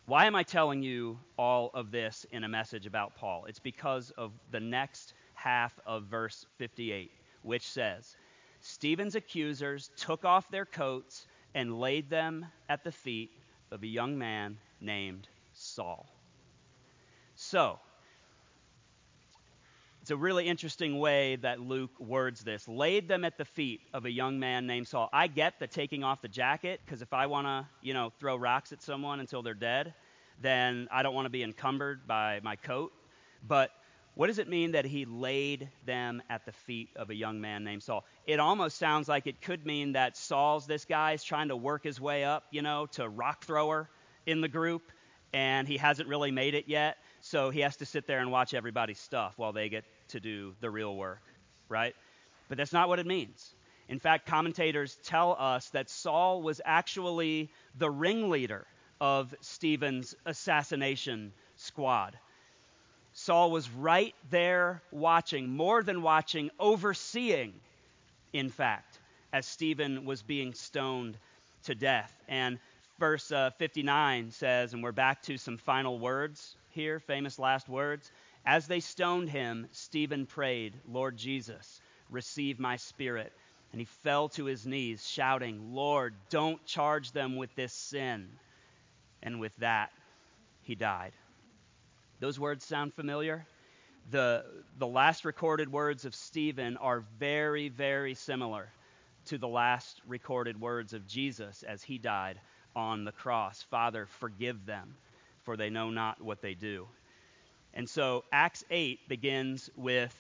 why 0.07 0.27
am 0.27 0.37
I 0.37 0.45
telling 0.45 0.83
you 0.83 1.19
all 1.37 1.71
of 1.75 1.91
this 1.91 2.25
in 2.31 2.45
a 2.45 2.49
message 2.49 2.87
about 2.87 3.17
Paul? 3.17 3.47
It's 3.49 3.59
because 3.59 4.13
of 4.13 4.33
the 4.53 4.61
next 4.61 5.15
half 5.35 5.79
of 5.85 6.05
verse 6.05 6.47
58, 6.59 7.11
which 7.43 7.69
says, 7.69 8.17
Stephen's 8.61 9.17
accusers 9.17 9.91
took 9.97 10.25
off 10.25 10.49
their 10.49 10.65
coats 10.65 11.27
and 11.55 11.81
laid 11.81 12.09
them 12.09 12.47
at 12.69 12.85
the 12.85 12.93
feet 12.93 13.31
of 13.73 13.83
a 13.83 13.87
young 13.87 14.17
man 14.17 14.59
named 14.81 15.29
Saul. 15.53 16.07
So, 17.35 17.81
it's 20.07 20.13
a 20.13 20.17
really 20.17 20.47
interesting 20.47 21.01
way 21.01 21.35
that 21.35 21.59
Luke 21.59 21.99
words 21.99 22.45
this. 22.45 22.69
Laid 22.69 23.09
them 23.09 23.25
at 23.25 23.39
the 23.39 23.45
feet 23.45 23.81
of 23.93 24.05
a 24.05 24.11
young 24.13 24.39
man 24.39 24.65
named 24.65 24.87
Saul. 24.87 25.11
I 25.13 25.27
get 25.27 25.59
the 25.59 25.67
taking 25.67 26.05
off 26.05 26.23
the 26.23 26.29
jacket 26.29 26.81
because 26.87 27.03
if 27.03 27.13
I 27.13 27.27
want 27.27 27.49
to, 27.49 27.67
you 27.83 27.93
know, 27.93 28.13
throw 28.21 28.37
rocks 28.37 28.71
at 28.71 28.81
someone 28.81 29.19
until 29.19 29.43
they're 29.43 29.53
dead, 29.53 29.95
then 30.41 30.87
I 30.93 31.03
don't 31.03 31.13
want 31.13 31.27
to 31.27 31.31
be 31.31 31.43
encumbered 31.43 32.07
by 32.07 32.39
my 32.45 32.55
coat. 32.55 32.93
But 33.49 33.73
what 34.15 34.29
does 34.29 34.39
it 34.39 34.49
mean 34.49 34.71
that 34.71 34.85
he 34.85 35.07
laid 35.07 35.71
them 35.85 36.23
at 36.31 36.47
the 36.47 36.53
feet 36.53 36.91
of 36.95 37.11
a 37.11 37.15
young 37.17 37.41
man 37.41 37.65
named 37.65 37.83
Saul? 37.83 38.05
It 38.29 38.39
almost 38.39 38.79
sounds 38.79 39.09
like 39.09 39.27
it 39.27 39.43
could 39.43 39.67
mean 39.67 39.95
that 39.95 40.17
Saul's 40.17 40.69
this 40.69 40.85
guy's 40.85 41.25
trying 41.25 41.49
to 41.49 41.57
work 41.57 41.83
his 41.83 42.01
way 42.01 42.23
up, 42.23 42.45
you 42.53 42.63
know, 42.63 42.87
to 42.93 43.09
rock 43.09 43.45
thrower 43.45 43.91
in 44.25 44.41
the 44.41 44.49
group, 44.49 44.93
and 45.33 45.67
he 45.67 45.77
hasn't 45.79 46.09
really 46.09 46.31
made 46.31 46.55
it 46.55 46.67
yet. 46.69 46.99
So 47.23 47.51
he 47.51 47.59
has 47.63 47.77
to 47.79 47.87
sit 47.87 48.07
there 48.07 48.21
and 48.21 48.31
watch 48.31 48.55
everybody's 48.55 49.01
stuff 49.01 49.35
while 49.37 49.53
they 49.53 49.69
get 49.69 49.85
to 50.09 50.21
do 50.21 50.55
the 50.61 50.71
real 50.71 50.95
work, 50.97 51.23
right? 51.69 51.95
But 52.49 52.59
that's 52.59 52.73
not 52.73 52.89
what 52.89 52.99
it 52.99 53.07
means. 53.07 53.55
In 53.89 53.99
fact, 54.01 54.27
commentators 54.27 54.99
tell 55.05 55.37
us 55.39 55.69
that 55.71 55.89
Saul 55.89 56.43
was 56.43 56.61
actually 56.65 57.51
the 57.79 57.91
ringleader 57.91 58.67
of 59.01 59.35
Stephen's 59.41 60.15
assassination 60.25 61.33
squad. 61.57 62.19
Saul 63.13 63.51
was 63.51 63.71
right 63.71 64.15
there 64.31 64.83
watching, 64.91 65.49
more 65.49 65.83
than 65.83 66.03
watching, 66.03 66.51
overseeing, 66.59 67.55
in 68.33 68.51
fact, 68.51 68.99
as 69.33 69.47
Stephen 69.47 70.05
was 70.05 70.23
being 70.23 70.53
stoned 70.53 71.17
to 71.65 71.75
death. 71.75 72.13
And 72.29 72.59
verse 72.99 73.31
uh, 73.33 73.51
59 73.59 74.31
says, 74.31 74.75
and 74.75 74.83
we're 74.83 74.93
back 74.93 75.23
to 75.23 75.39
some 75.39 75.57
final 75.57 75.99
words 75.99 76.57
here, 76.71 77.01
famous 77.01 77.39
last 77.39 77.69
words. 77.69 78.11
As 78.47 78.69
they 78.69 78.79
stoned 78.79 79.29
him, 79.29 79.67
Stephen 79.73 80.25
prayed, 80.25 80.75
Lord 80.89 81.17
Jesus, 81.17 81.81
receive 82.09 82.61
my 82.61 82.77
spirit. 82.77 83.33
And 83.73 83.81
he 83.81 83.87
fell 84.05 84.29
to 84.31 84.45
his 84.45 84.65
knees, 84.65 85.07
shouting, 85.07 85.75
Lord, 85.75 86.15
don't 86.31 86.65
charge 86.65 87.11
them 87.11 87.37
with 87.37 87.55
this 87.57 87.73
sin. 87.73 88.29
And 89.23 89.41
with 89.41 89.55
that, 89.59 89.91
he 90.63 90.77
died. 90.77 91.13
Those 92.21 92.39
words 92.39 92.65
sound 92.65 92.95
familiar? 92.95 93.45
The, 94.13 94.45
the 94.79 94.87
last 94.87 95.25
recorded 95.25 95.71
words 95.71 96.05
of 96.05 96.15
Stephen 96.15 96.77
are 96.77 97.05
very, 97.19 97.69
very 97.69 98.15
similar 98.15 98.71
to 99.27 99.39
the 99.39 99.49
last 99.49 100.01
recorded 100.07 100.61
words 100.61 100.93
of 100.93 101.09
Jesus 101.09 101.65
as 101.65 101.83
he 101.83 101.99
died 101.99 102.41
on 102.77 103.05
the 103.05 103.13
cross 103.13 103.63
Father, 103.63 104.07
forgive 104.21 104.65
them, 104.67 104.95
for 105.43 105.57
they 105.57 105.71
know 105.71 105.91
not 105.91 106.23
what 106.23 106.41
they 106.41 106.55
do. 106.55 106.87
And 107.77 107.89
so 107.89 108.25
Acts 108.33 108.65
8 108.71 109.07
begins 109.07 109.69
with 109.77 110.15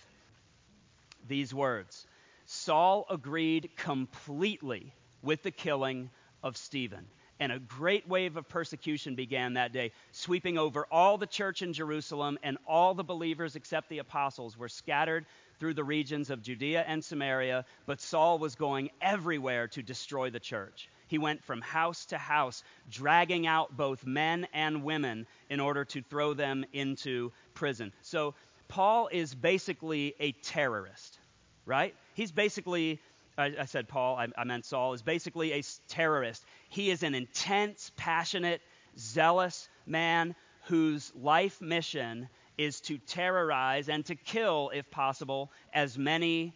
these 1.26 1.54
words. 1.54 2.06
Saul 2.44 3.06
agreed 3.08 3.70
completely 3.76 4.92
with 5.22 5.42
the 5.42 5.50
killing 5.50 6.10
of 6.42 6.58
Stephen. 6.58 7.06
And 7.40 7.50
a 7.50 7.58
great 7.58 8.06
wave 8.06 8.36
of 8.36 8.48
persecution 8.48 9.14
began 9.14 9.54
that 9.54 9.72
day, 9.72 9.92
sweeping 10.12 10.58
over 10.58 10.86
all 10.90 11.16
the 11.16 11.26
church 11.26 11.62
in 11.62 11.72
Jerusalem, 11.72 12.38
and 12.42 12.58
all 12.66 12.94
the 12.94 13.04
believers 13.04 13.56
except 13.56 13.88
the 13.88 13.98
apostles 13.98 14.56
were 14.56 14.68
scattered 14.68 15.24
through 15.58 15.74
the 15.74 15.84
regions 15.84 16.28
of 16.30 16.42
Judea 16.42 16.84
and 16.86 17.02
Samaria, 17.02 17.64
but 17.86 18.00
Saul 18.02 18.38
was 18.38 18.54
going 18.54 18.90
everywhere 19.00 19.68
to 19.68 19.82
destroy 19.82 20.28
the 20.30 20.40
church. 20.40 20.88
He 21.06 21.18
went 21.18 21.44
from 21.44 21.60
house 21.60 22.06
to 22.06 22.18
house, 22.18 22.62
dragging 22.90 23.46
out 23.46 23.76
both 23.76 24.04
men 24.04 24.46
and 24.52 24.82
women 24.82 25.26
in 25.50 25.60
order 25.60 25.84
to 25.86 26.02
throw 26.02 26.34
them 26.34 26.64
into 26.72 27.32
prison. 27.54 27.92
So, 28.02 28.34
Paul 28.68 29.08
is 29.12 29.34
basically 29.34 30.14
a 30.18 30.32
terrorist, 30.32 31.18
right? 31.64 31.94
He's 32.14 32.32
basically 32.32 33.00
I, 33.38 33.66
said 33.66 33.88
Paul, 33.88 34.16
I, 34.16 34.28
I 34.38 34.44
meant 34.44 34.64
Saul, 34.64 34.94
is 34.94 35.02
basically 35.02 35.52
a 35.52 35.62
terrorist. 35.88 36.44
He 36.70 36.90
is 36.90 37.02
an 37.02 37.14
intense, 37.14 37.92
passionate, 37.96 38.62
zealous 38.98 39.68
man 39.86 40.34
whose 40.64 41.12
life 41.14 41.60
mission 41.60 42.28
is 42.56 42.80
to 42.82 42.98
terrorize 42.98 43.88
and 43.88 44.04
to 44.06 44.14
kill, 44.14 44.70
if 44.74 44.90
possible, 44.90 45.50
as 45.74 45.98
many 45.98 46.54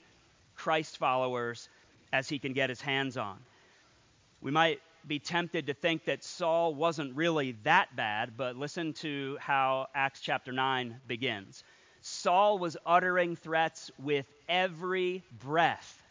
Christ 0.57 0.97
followers 0.97 1.69
as 2.12 2.28
he 2.28 2.38
can 2.38 2.54
get 2.54 2.71
his 2.71 2.80
hands 2.80 3.16
on. 3.16 3.38
We 4.42 4.50
might 4.50 4.80
be 5.06 5.18
tempted 5.18 5.66
to 5.66 5.75
think 5.75 6.06
that 6.06 6.25
Saul 6.25 6.75
wasn't 6.75 7.14
really 7.14 7.52
that 7.64 7.94
bad, 7.94 8.37
but 8.37 8.56
listen 8.56 8.94
to 8.94 9.37
how 9.40 9.88
Acts 9.94 10.20
chapter 10.20 10.50
9 10.50 11.00
begins. 11.06 11.62
Saul 12.00 12.59
was 12.59 12.76
uttering 12.87 13.37
threats 13.37 13.90
with 13.99 14.26
every 14.49 15.23
breath 15.40 16.02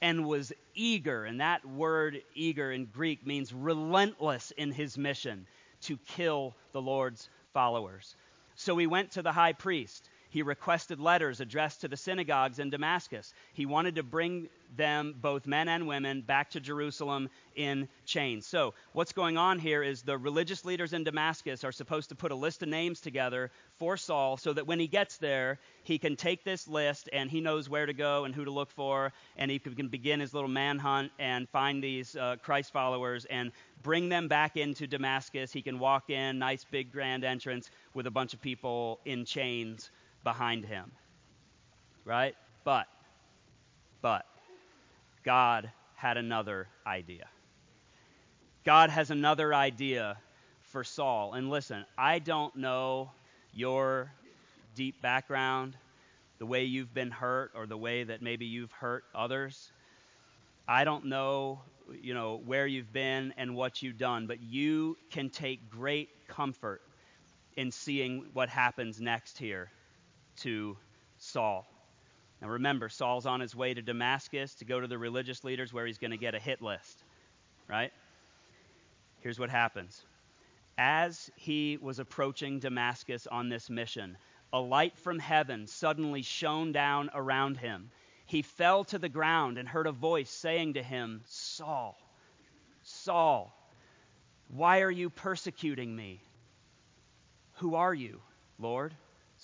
and 0.00 0.26
was 0.26 0.52
eager, 0.74 1.26
and 1.26 1.40
that 1.40 1.66
word 1.66 2.22
eager 2.34 2.72
in 2.72 2.86
Greek 2.86 3.26
means 3.26 3.52
relentless 3.52 4.50
in 4.52 4.72
his 4.72 4.96
mission 4.96 5.46
to 5.82 5.98
kill 5.98 6.54
the 6.72 6.80
Lord's 6.80 7.28
followers. 7.52 8.16
So 8.54 8.78
he 8.78 8.86
went 8.86 9.10
to 9.12 9.22
the 9.22 9.32
high 9.32 9.52
priest. 9.52 10.08
He 10.30 10.42
requested 10.42 11.00
letters 11.00 11.40
addressed 11.40 11.80
to 11.80 11.88
the 11.88 11.96
synagogues 11.96 12.58
in 12.58 12.68
Damascus. 12.68 13.32
He 13.54 13.64
wanted 13.64 13.94
to 13.94 14.02
bring 14.02 14.48
them, 14.76 15.14
both 15.22 15.46
men 15.46 15.68
and 15.68 15.88
women, 15.88 16.20
back 16.20 16.50
to 16.50 16.60
Jerusalem 16.60 17.30
in 17.56 17.88
chains. 18.04 18.46
So, 18.46 18.74
what's 18.92 19.12
going 19.12 19.38
on 19.38 19.58
here 19.58 19.82
is 19.82 20.02
the 20.02 20.18
religious 20.18 20.66
leaders 20.66 20.92
in 20.92 21.02
Damascus 21.02 21.64
are 21.64 21.72
supposed 21.72 22.10
to 22.10 22.14
put 22.14 22.30
a 22.30 22.34
list 22.34 22.62
of 22.62 22.68
names 22.68 23.00
together 23.00 23.50
for 23.78 23.96
Saul 23.96 24.36
so 24.36 24.52
that 24.52 24.66
when 24.66 24.78
he 24.78 24.86
gets 24.86 25.16
there, 25.16 25.58
he 25.82 25.98
can 25.98 26.14
take 26.14 26.44
this 26.44 26.68
list 26.68 27.08
and 27.12 27.30
he 27.30 27.40
knows 27.40 27.70
where 27.70 27.86
to 27.86 27.94
go 27.94 28.24
and 28.24 28.34
who 28.34 28.44
to 28.44 28.50
look 28.50 28.70
for, 28.70 29.12
and 29.38 29.50
he 29.50 29.58
can 29.58 29.88
begin 29.88 30.20
his 30.20 30.34
little 30.34 30.50
manhunt 30.50 31.10
and 31.18 31.48
find 31.48 31.82
these 31.82 32.14
uh, 32.16 32.36
Christ 32.42 32.70
followers 32.70 33.24
and 33.26 33.50
bring 33.82 34.10
them 34.10 34.28
back 34.28 34.58
into 34.58 34.86
Damascus. 34.86 35.52
He 35.52 35.62
can 35.62 35.78
walk 35.78 36.10
in, 36.10 36.38
nice 36.38 36.64
big 36.64 36.92
grand 36.92 37.24
entrance 37.24 37.70
with 37.94 38.06
a 38.06 38.10
bunch 38.10 38.34
of 38.34 38.42
people 38.42 39.00
in 39.06 39.24
chains 39.24 39.90
behind 40.24 40.64
him. 40.64 40.92
Right? 42.04 42.34
But, 42.64 42.86
but, 44.02 44.24
God 45.24 45.70
had 45.94 46.16
another 46.16 46.68
idea. 46.86 47.26
God 48.64 48.90
has 48.90 49.10
another 49.10 49.54
idea 49.54 50.18
for 50.60 50.84
Saul. 50.84 51.34
And 51.34 51.50
listen, 51.50 51.84
I 51.96 52.18
don't 52.18 52.54
know 52.56 53.10
your 53.52 54.12
deep 54.74 55.00
background, 55.02 55.76
the 56.38 56.46
way 56.46 56.64
you've 56.64 56.94
been 56.94 57.10
hurt, 57.10 57.52
or 57.54 57.66
the 57.66 57.76
way 57.76 58.04
that 58.04 58.22
maybe 58.22 58.46
you've 58.46 58.72
hurt 58.72 59.04
others. 59.14 59.72
I 60.68 60.84
don't 60.84 61.06
know, 61.06 61.60
you 62.00 62.14
know, 62.14 62.40
where 62.44 62.66
you've 62.66 62.92
been 62.92 63.32
and 63.36 63.56
what 63.56 63.82
you've 63.82 63.98
done, 63.98 64.26
but 64.26 64.40
you 64.40 64.96
can 65.10 65.30
take 65.30 65.70
great 65.70 66.10
comfort 66.28 66.82
in 67.56 67.72
seeing 67.72 68.26
what 68.34 68.48
happens 68.48 69.00
next 69.00 69.38
here 69.38 69.70
to 70.38 70.76
Saul. 71.18 71.66
Now 72.40 72.48
remember, 72.48 72.88
Saul's 72.88 73.26
on 73.26 73.40
his 73.40 73.54
way 73.54 73.74
to 73.74 73.82
Damascus 73.82 74.54
to 74.56 74.64
go 74.64 74.80
to 74.80 74.86
the 74.86 74.98
religious 74.98 75.42
leaders 75.44 75.72
where 75.72 75.86
he's 75.86 75.98
going 75.98 76.12
to 76.12 76.16
get 76.16 76.34
a 76.34 76.38
hit 76.38 76.62
list, 76.62 77.02
right? 77.68 77.92
Here's 79.20 79.38
what 79.38 79.50
happens. 79.50 80.04
As 80.76 81.30
he 81.34 81.76
was 81.80 81.98
approaching 81.98 82.60
Damascus 82.60 83.26
on 83.26 83.48
this 83.48 83.68
mission, 83.68 84.16
a 84.52 84.60
light 84.60 84.96
from 84.96 85.18
heaven 85.18 85.66
suddenly 85.66 86.22
shone 86.22 86.70
down 86.70 87.10
around 87.14 87.56
him. 87.56 87.90
He 88.26 88.42
fell 88.42 88.84
to 88.84 88.98
the 88.98 89.08
ground 89.08 89.58
and 89.58 89.68
heard 89.68 89.86
a 89.86 89.92
voice 89.92 90.30
saying 90.30 90.74
to 90.74 90.82
him, 90.82 91.22
Saul, 91.26 91.98
Saul, 92.82 93.52
why 94.48 94.82
are 94.82 94.90
you 94.90 95.10
persecuting 95.10 95.94
me? 95.94 96.22
Who 97.54 97.74
are 97.74 97.94
you, 97.94 98.20
Lord? 98.58 98.94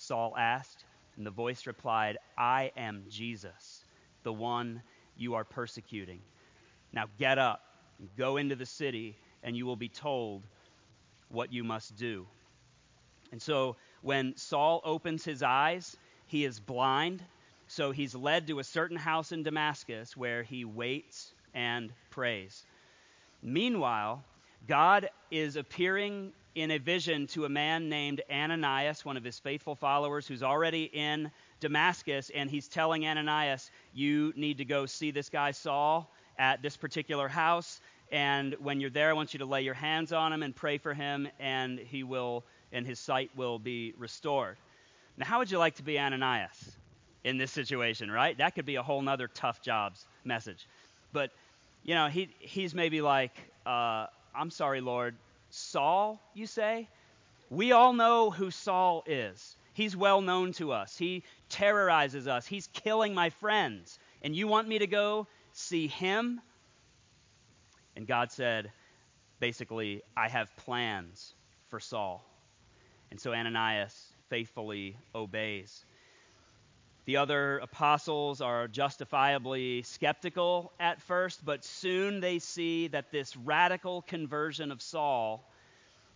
Saul 0.05 0.35
asked. 0.37 0.85
And 1.17 1.25
the 1.25 1.31
voice 1.31 1.65
replied, 1.65 2.17
I 2.37 2.71
am 2.75 3.05
Jesus, 3.09 3.85
the 4.23 4.33
one 4.33 4.81
you 5.15 5.35
are 5.35 5.45
persecuting. 5.45 6.19
Now 6.91 7.05
get 7.17 7.37
up, 7.37 7.61
go 8.17 8.37
into 8.37 8.55
the 8.55 8.65
city, 8.65 9.15
and 9.43 9.55
you 9.55 9.65
will 9.65 9.77
be 9.77 9.89
told 9.89 10.43
what 11.29 11.53
you 11.53 11.63
must 11.63 11.95
do. 11.95 12.27
And 13.31 13.41
so 13.41 13.77
when 14.01 14.35
Saul 14.35 14.81
opens 14.83 15.23
his 15.23 15.41
eyes, 15.41 15.95
he 16.27 16.45
is 16.45 16.59
blind. 16.59 17.23
So 17.67 17.91
he's 17.91 18.13
led 18.13 18.47
to 18.47 18.59
a 18.59 18.63
certain 18.63 18.97
house 18.97 19.31
in 19.31 19.43
Damascus 19.43 20.15
where 20.17 20.43
he 20.43 20.65
waits 20.65 21.33
and 21.53 21.91
prays. 22.09 22.65
Meanwhile, 23.41 24.23
God 24.67 25.09
is 25.31 25.55
appearing 25.55 26.33
in 26.55 26.71
a 26.71 26.77
vision 26.77 27.27
to 27.27 27.43
a 27.45 27.49
man 27.49 27.89
named 27.89 28.21
Ananias, 28.31 29.03
one 29.03 29.17
of 29.17 29.23
his 29.23 29.37
faithful 29.37 29.75
followers 29.75 30.25
who's 30.25 30.41
already 30.41 30.85
in 30.85 31.29
Damascus, 31.59 32.31
and 32.33 32.49
he's 32.49 32.69
telling 32.69 33.05
Ananias, 33.05 33.69
You 33.93 34.33
need 34.37 34.57
to 34.57 34.65
go 34.65 34.85
see 34.85 35.11
this 35.11 35.29
guy 35.29 35.51
Saul 35.51 36.09
at 36.39 36.61
this 36.61 36.77
particular 36.77 37.27
house. 37.27 37.81
And 38.11 38.55
when 38.59 38.79
you're 38.79 38.89
there, 38.89 39.09
I 39.09 39.13
want 39.13 39.33
you 39.33 39.39
to 39.39 39.45
lay 39.45 39.63
your 39.63 39.73
hands 39.73 40.13
on 40.13 40.31
him 40.31 40.43
and 40.43 40.55
pray 40.55 40.77
for 40.77 40.93
him, 40.93 41.27
and 41.39 41.77
he 41.77 42.03
will, 42.03 42.45
and 42.71 42.85
his 42.85 42.99
sight 42.99 43.31
will 43.35 43.59
be 43.59 43.93
restored. 43.97 44.57
Now, 45.17 45.25
how 45.25 45.39
would 45.39 45.51
you 45.51 45.57
like 45.59 45.75
to 45.75 45.83
be 45.83 45.99
Ananias 45.99 46.77
in 47.25 47.37
this 47.37 47.51
situation, 47.51 48.09
right? 48.09 48.37
That 48.37 48.55
could 48.55 48.65
be 48.65 48.75
a 48.75 48.83
whole 48.83 49.01
nother 49.01 49.27
tough 49.27 49.61
jobs 49.61 50.05
message. 50.23 50.67
But, 51.11 51.31
you 51.83 51.95
know, 51.95 52.07
he, 52.07 52.29
he's 52.39 52.73
maybe 52.73 53.01
like, 53.01 53.35
uh, 53.65 54.07
I'm 54.35 54.51
sorry, 54.51 54.79
Lord, 54.79 55.15
Saul, 55.55 56.21
you 56.33 56.47
say? 56.47 56.89
We 57.49 57.71
all 57.71 57.93
know 57.93 58.29
who 58.29 58.51
Saul 58.51 59.03
is. 59.05 59.55
He's 59.73 59.95
well 59.95 60.21
known 60.21 60.51
to 60.53 60.73
us. 60.73 60.97
He 60.97 61.23
terrorizes 61.49 62.27
us. 62.27 62.45
He's 62.45 62.67
killing 62.67 63.13
my 63.13 63.29
friends. 63.29 63.97
And 64.21 64.35
you 64.35 64.47
want 64.47 64.67
me 64.67 64.79
to 64.79 64.87
go 64.87 65.27
see 65.53 65.87
him? 65.87 66.41
And 67.95 68.05
God 68.05 68.31
said, 68.31 68.71
basically, 69.39 70.01
I 70.15 70.27
have 70.27 70.55
plans 70.57 71.33
for 71.69 71.79
Saul. 71.79 72.25
And 73.09 73.19
so 73.19 73.33
Ananias 73.33 74.09
faithfully 74.29 74.97
obeys. 75.13 75.85
The 77.05 77.17
other 77.17 77.59
apostles 77.59 78.41
are 78.41 78.67
justifiably 78.67 79.83
skeptical 79.83 80.71
at 80.79 81.01
first, 81.03 81.45
but 81.45 81.63
soon 81.63 82.19
they 82.19 82.39
see 82.39 82.87
that 82.87 83.11
this 83.11 83.37
radical 83.37 84.01
conversion 84.01 84.71
of 84.71 84.81
Saul, 84.81 85.47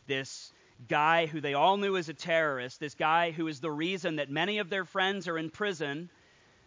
this 0.08 0.52
guy 0.88 1.28
who 1.28 1.42
they 1.42 1.54
all 1.54 1.78
knew 1.78 1.96
as 1.96 2.10
a 2.10 2.14
terrorist, 2.16 2.80
this 2.80 2.96
guy 2.96 3.30
who 3.30 3.48
is 3.48 3.60
the 3.60 3.70
reason 3.70 4.16
that 4.16 4.32
many 4.32 4.58
of 4.58 4.72
their 4.72 4.84
friends 4.84 5.28
are 5.28 5.38
in 5.38 5.52
prison, 5.52 6.10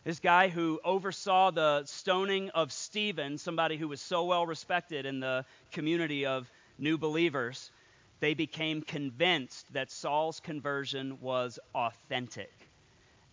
this 0.05 0.21
guy 0.21 0.49
who 0.49 0.81
oversaw 0.85 1.50
the 1.50 1.85
stoning 1.87 2.50
of 2.50 2.71
Stephen, 2.71 3.38
somebody 3.38 3.76
who 3.76 3.88
was 3.88 4.00
so 4.00 4.25
well 4.25 4.47
respected 4.47 5.05
in 5.05 5.19
the 5.19 5.45
community 5.73 6.26
of 6.26 6.49
new 6.79 6.97
believers, 6.97 7.73
they 8.21 8.35
became 8.35 8.83
convinced 8.83 9.73
that 9.73 9.91
Saul's 9.91 10.38
conversion 10.38 11.19
was 11.21 11.59
authentic. 11.75 12.52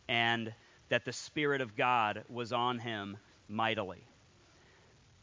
And 0.07 0.51
that 0.89 1.05
the 1.05 1.13
Spirit 1.13 1.61
of 1.61 1.75
God 1.75 2.23
was 2.29 2.51
on 2.51 2.79
him 2.79 3.17
mightily. 3.47 4.03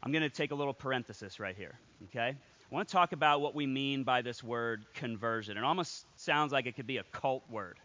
I'm 0.01 0.11
going 0.11 0.23
to 0.23 0.29
take 0.29 0.51
a 0.51 0.55
little 0.55 0.73
parenthesis 0.73 1.39
right 1.39 1.55
here, 1.55 1.77
okay? 2.05 2.35
I 2.69 2.75
want 2.75 2.87
to 2.87 2.91
talk 2.91 3.11
about 3.11 3.41
what 3.41 3.55
we 3.55 3.65
mean 3.65 4.03
by 4.03 4.21
this 4.21 4.43
word 4.43 4.85
conversion. 4.93 5.57
It 5.57 5.63
almost 5.63 6.05
sounds 6.15 6.51
like 6.51 6.65
it 6.65 6.75
could 6.75 6.87
be 6.87 6.97
a 6.97 7.03
cult 7.03 7.43
word, 7.49 7.79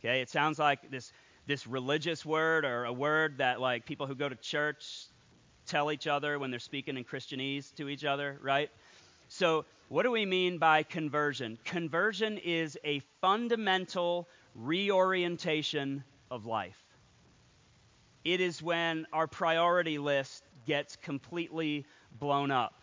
okay? 0.00 0.20
It 0.20 0.30
sounds 0.30 0.58
like 0.58 0.90
this, 0.90 1.12
this 1.46 1.66
religious 1.66 2.24
word 2.24 2.64
or 2.64 2.84
a 2.84 2.92
word 2.92 3.38
that, 3.38 3.60
like, 3.60 3.86
people 3.86 4.06
who 4.06 4.14
go 4.14 4.28
to 4.28 4.36
church 4.36 5.06
tell 5.66 5.90
each 5.90 6.06
other 6.06 6.38
when 6.38 6.50
they're 6.50 6.60
speaking 6.60 6.96
in 6.96 7.04
Christianese 7.04 7.74
to 7.76 7.88
each 7.88 8.04
other, 8.04 8.38
right? 8.42 8.70
So, 9.28 9.64
what 9.88 10.02
do 10.02 10.10
we 10.10 10.26
mean 10.26 10.58
by 10.58 10.82
conversion? 10.82 11.58
Conversion 11.64 12.38
is 12.38 12.76
a 12.84 13.00
fundamental 13.20 14.28
reorientation 14.54 16.02
of 16.30 16.46
life. 16.46 16.85
It 18.26 18.40
is 18.40 18.60
when 18.60 19.06
our 19.12 19.28
priority 19.28 19.98
list 19.98 20.42
gets 20.66 20.96
completely 20.96 21.86
blown 22.18 22.50
up. 22.50 22.74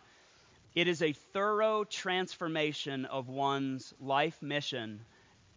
It 0.74 0.88
is 0.88 1.02
a 1.02 1.12
thorough 1.12 1.84
transformation 1.84 3.04
of 3.04 3.28
one's 3.28 3.94
life 4.00 4.42
mission 4.42 5.02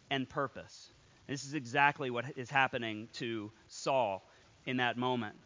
and 0.09 0.27
purpose. 0.27 0.91
This 1.27 1.45
is 1.45 1.53
exactly 1.53 2.09
what 2.09 2.25
is 2.35 2.49
happening 2.49 3.07
to 3.13 3.49
Saul 3.69 4.29
in 4.65 4.75
that 4.75 4.97
moment. 4.97 5.37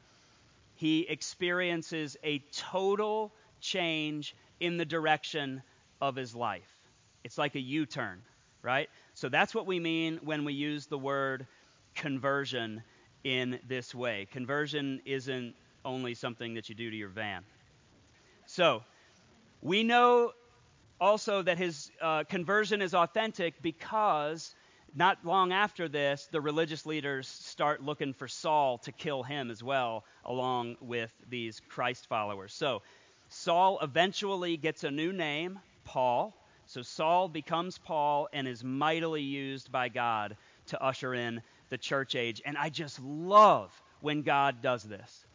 He 0.74 1.02
experiences 1.02 2.18
a 2.24 2.40
total 2.52 3.32
change 3.60 4.36
in 4.60 4.78
the 4.78 4.86
direction 4.86 5.62
of 6.02 6.16
his 6.16 6.34
life. 6.34 6.82
It's 7.24 7.38
like 7.38 7.54
a 7.54 7.62
U 7.62 7.86
turn, 7.86 8.24
right? 8.64 8.90
So 9.14 9.30
that's 9.30 9.54
what 9.54 9.68
we 9.68 9.80
mean 9.80 10.20
when 10.24 10.46
we 10.46 10.54
use 10.54 10.88
the 10.88 10.98
word 10.98 11.46
conversion 11.94 12.82
in 13.24 13.60
this 13.68 13.94
way. 13.94 14.28
Conversion 14.32 15.02
isn't 15.06 15.56
only 15.86 16.14
something 16.14 16.54
that 16.56 16.70
you 16.70 16.76
do 16.76 16.90
to 16.90 16.96
your 16.96 17.10
van. 17.10 17.44
So, 18.46 18.84
we 19.62 19.84
know 19.84 20.32
also 21.00 21.42
that 21.42 21.58
his 21.58 21.92
uh, 22.02 22.24
conversion 22.26 22.82
is 22.82 22.94
authentic 22.94 23.62
because 23.62 24.56
not 24.96 25.26
long 25.26 25.52
after 25.52 25.88
this, 25.88 26.28
the 26.32 26.42
religious 26.42 26.86
leaders 26.86 27.28
start 27.28 27.82
looking 27.82 28.14
for 28.14 28.28
Saul 28.28 28.78
to 28.80 28.92
kill 28.92 29.24
him 29.24 29.50
as 29.50 29.64
well, 29.64 30.04
along 30.26 30.76
with 30.82 31.12
these 31.30 31.62
Christ 31.70 32.08
followers. 32.08 32.54
So, 32.54 32.82
Saul 33.30 33.80
eventually 33.82 34.58
gets 34.58 34.84
a 34.84 34.92
new 34.92 35.14
name, 35.14 35.60
Paul. 35.86 36.36
So, 36.66 36.82
Saul 36.82 37.30
becomes 37.30 37.78
Paul 37.78 38.28
and 38.34 38.48
is 38.48 38.64
mightily 38.64 39.22
used 39.22 39.72
by 39.72 39.88
God 39.88 40.36
to 40.68 40.82
usher 40.84 41.14
in 41.14 41.42
the 41.72 41.78
church 41.80 42.16
age. 42.16 42.44
And 42.46 42.56
I 42.56 42.70
just 42.70 43.02
love 43.02 43.72
when 44.02 44.22
God 44.22 44.62
does 44.62 44.84
this. 44.84 45.26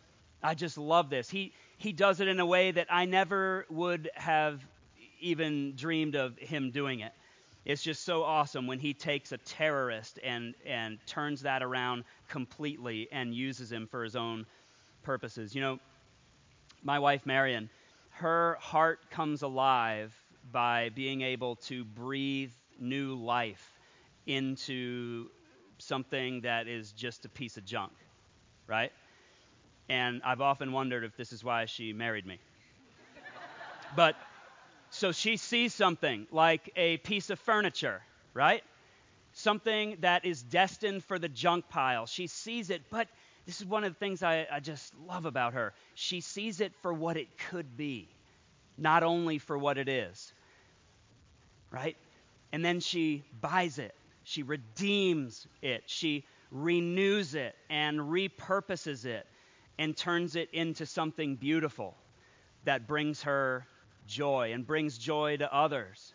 I 0.43 0.55
just 0.55 0.79
love 0.79 1.11
this. 1.11 1.29
He, 1.29 1.53
he 1.79 1.93
does 1.93 2.21
it 2.21 2.29
in 2.29 2.39
a 2.39 2.47
way 2.47 2.71
that 2.71 2.87
I 2.91 3.07
never 3.07 3.67
would 3.69 4.11
have 4.15 4.65
even 5.21 5.75
dreamed 5.75 6.15
of 6.15 6.39
him 6.39 6.71
doing 6.71 7.01
it. 7.01 7.13
It's 7.65 7.83
just 7.83 8.05
so 8.05 8.23
awesome 8.23 8.69
when 8.69 8.79
he 8.79 8.95
takes 8.95 9.33
a 9.33 9.39
terrorist 9.39 10.21
and, 10.23 10.55
and 10.65 10.99
turns 11.07 11.43
that 11.43 11.65
around 11.65 12.05
completely 12.29 13.09
and 13.11 13.35
uses 13.35 13.73
him 13.73 13.89
for 13.89 14.05
his 14.05 14.15
own 14.15 14.47
purposes. 15.03 15.53
You 15.55 15.63
know, 15.63 15.79
my 16.85 17.01
wife, 17.01 17.27
Marion, 17.27 17.69
her 18.11 18.57
heart 18.61 19.11
comes 19.11 19.43
alive 19.43 20.15
by 20.53 20.91
being 20.91 21.23
able 21.23 21.57
to 21.57 21.85
breathe 21.85 22.53
new 22.79 23.17
life 23.17 23.73
into 24.27 25.29
something 25.87 26.43
that 26.43 26.69
is 26.69 26.93
just 26.93 27.25
a 27.25 27.29
piece 27.29 27.57
of 27.57 27.65
junk, 27.65 27.93
right? 28.67 28.93
And 29.89 30.21
I've 30.25 30.41
often 30.41 30.73
wondered 30.73 31.05
if 31.05 31.17
this 31.17 31.33
is 31.33 31.43
why 31.43 31.67
she 31.67 31.93
married 31.93 32.27
me. 32.27 32.39
but 33.97 34.17
so 34.91 35.13
she 35.13 35.37
sees 35.37 35.75
something 35.75 36.27
like 36.31 36.73
a 36.77 36.99
piece 36.99 37.31
of 37.31 37.39
furniture, 37.41 38.03
right? 38.35 38.63
Something 39.33 39.99
that 40.01 40.25
is 40.25 40.43
destined 40.43 41.05
for 41.05 41.19
the 41.19 41.29
junk 41.29 41.69
pile. 41.69 42.07
She 42.07 42.27
sees 42.27 42.71
it, 42.71 42.83
but 42.91 43.09
this 43.47 43.61
is 43.61 43.67
one 43.67 43.85
of 43.85 43.93
the 43.93 43.99
things 43.99 44.23
I, 44.23 44.47
I 44.51 44.61
just 44.61 44.93
love 45.07 45.25
about 45.25 45.55
her. 45.55 45.73
She 45.95 46.21
sees 46.21 46.61
it 46.61 46.73
for 46.83 46.93
what 46.93 47.17
it 47.17 47.29
could 47.51 47.77
be, 47.77 48.09
not 48.77 49.03
only 49.03 49.39
for 49.39 49.57
what 49.57 49.79
it 49.79 49.89
is, 49.89 50.33
right? 51.71 51.97
And 52.53 52.65
then 52.65 52.81
she 52.81 53.25
buys 53.41 53.79
it 53.79 53.95
she 54.27 54.43
redeems 54.43 55.47
it. 55.63 55.85
She 55.87 56.25
renews 56.51 57.37
it 57.37 57.55
and 57.71 58.01
repurposes 58.01 59.05
it 59.05 59.25
and 59.79 59.97
turns 59.97 60.35
it 60.35 60.51
into 60.53 60.85
something 60.85 61.37
beautiful 61.37 61.97
that 62.65 62.89
brings 62.89 63.23
her 63.23 63.65
joy 64.09 64.53
and 64.53 64.67
brings 64.67 64.99
joy 64.99 65.37
to 65.37 65.55
others. 65.55 66.13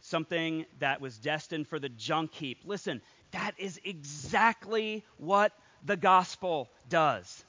Something 0.00 0.66
that 0.80 1.00
was 1.00 1.16
destined 1.16 1.66
for 1.66 1.78
the 1.78 1.88
junk 1.88 2.34
heap. 2.34 2.58
Listen, 2.66 3.00
that 3.30 3.54
is 3.56 3.80
exactly 3.84 5.02
what 5.16 5.52
the 5.82 5.96
gospel 5.96 6.68
does. 6.90 7.42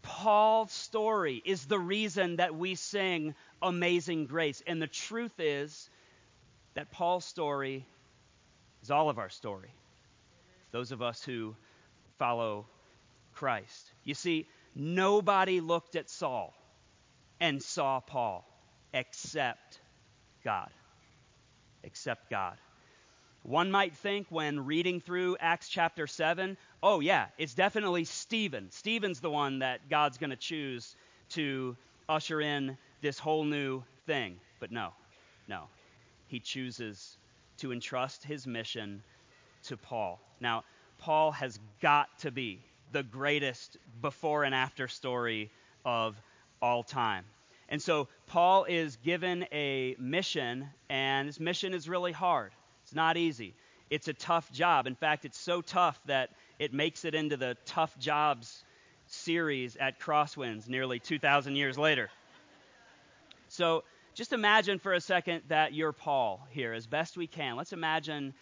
Paul's 0.00 0.72
story 0.72 1.42
is 1.44 1.66
the 1.66 1.78
reason 1.78 2.36
that 2.36 2.54
we 2.54 2.74
sing 2.74 3.34
Amazing 3.60 4.28
Grace. 4.28 4.62
And 4.66 4.80
the 4.80 4.86
truth 4.86 5.38
is 5.38 5.90
that 6.72 6.90
Paul's 6.90 7.26
story 7.26 7.86
is 8.82 8.90
all 8.90 9.08
of 9.08 9.18
our 9.18 9.30
story. 9.30 9.72
Those 10.72 10.92
of 10.92 11.02
us 11.02 11.22
who 11.22 11.54
follow 12.18 12.66
Christ. 13.34 13.92
You 14.04 14.14
see, 14.14 14.46
nobody 14.74 15.60
looked 15.60 15.96
at 15.96 16.10
Saul 16.10 16.54
and 17.40 17.62
saw 17.62 18.00
Paul 18.00 18.44
except 18.92 19.80
God. 20.44 20.70
Except 21.82 22.30
God. 22.30 22.56
One 23.42 23.72
might 23.72 23.96
think 23.96 24.28
when 24.30 24.66
reading 24.66 25.00
through 25.00 25.36
Acts 25.40 25.68
chapter 25.68 26.06
7, 26.06 26.56
oh, 26.82 27.00
yeah, 27.00 27.26
it's 27.38 27.54
definitely 27.54 28.04
Stephen. 28.04 28.70
Stephen's 28.70 29.18
the 29.18 29.30
one 29.30 29.60
that 29.60 29.90
God's 29.90 30.16
going 30.16 30.30
to 30.30 30.36
choose 30.36 30.94
to 31.30 31.76
usher 32.08 32.40
in 32.40 32.76
this 33.00 33.18
whole 33.18 33.44
new 33.44 33.82
thing. 34.06 34.38
But 34.60 34.70
no, 34.70 34.90
no. 35.48 35.64
He 36.28 36.38
chooses 36.38 37.18
to 37.62 37.72
entrust 37.72 38.24
his 38.24 38.44
mission 38.46 39.02
to 39.64 39.76
Paul. 39.76 40.20
Now, 40.40 40.64
Paul 40.98 41.30
has 41.30 41.58
got 41.80 42.08
to 42.20 42.32
be 42.32 42.60
the 42.90 43.04
greatest 43.04 43.76
before 44.00 44.42
and 44.42 44.52
after 44.54 44.88
story 44.88 45.48
of 45.84 46.20
all 46.60 46.82
time. 46.82 47.24
And 47.68 47.80
so 47.80 48.08
Paul 48.26 48.64
is 48.64 48.96
given 48.96 49.46
a 49.52 49.94
mission, 49.98 50.68
and 50.90 51.28
this 51.28 51.38
mission 51.38 51.72
is 51.72 51.88
really 51.88 52.10
hard. 52.10 52.50
It's 52.82 52.94
not 52.94 53.16
easy. 53.16 53.54
It's 53.90 54.08
a 54.08 54.12
tough 54.12 54.50
job. 54.50 54.88
In 54.88 54.96
fact, 54.96 55.24
it's 55.24 55.38
so 55.38 55.60
tough 55.60 56.00
that 56.06 56.30
it 56.58 56.74
makes 56.74 57.04
it 57.04 57.14
into 57.14 57.36
the 57.36 57.56
tough 57.64 57.96
jobs 57.98 58.64
series 59.06 59.76
at 59.76 60.00
Crosswinds 60.00 60.68
nearly 60.68 60.98
2,000 60.98 61.54
years 61.54 61.78
later. 61.78 62.10
So 63.48 63.84
just 64.14 64.32
imagine 64.32 64.78
for 64.78 64.92
a 64.92 65.00
second 65.00 65.42
that 65.48 65.72
you're 65.72 65.92
Paul 65.92 66.46
here, 66.50 66.72
as 66.72 66.86
best 66.86 67.16
we 67.16 67.26
can. 67.26 67.56
Let's 67.56 67.72
imagine 67.72 68.34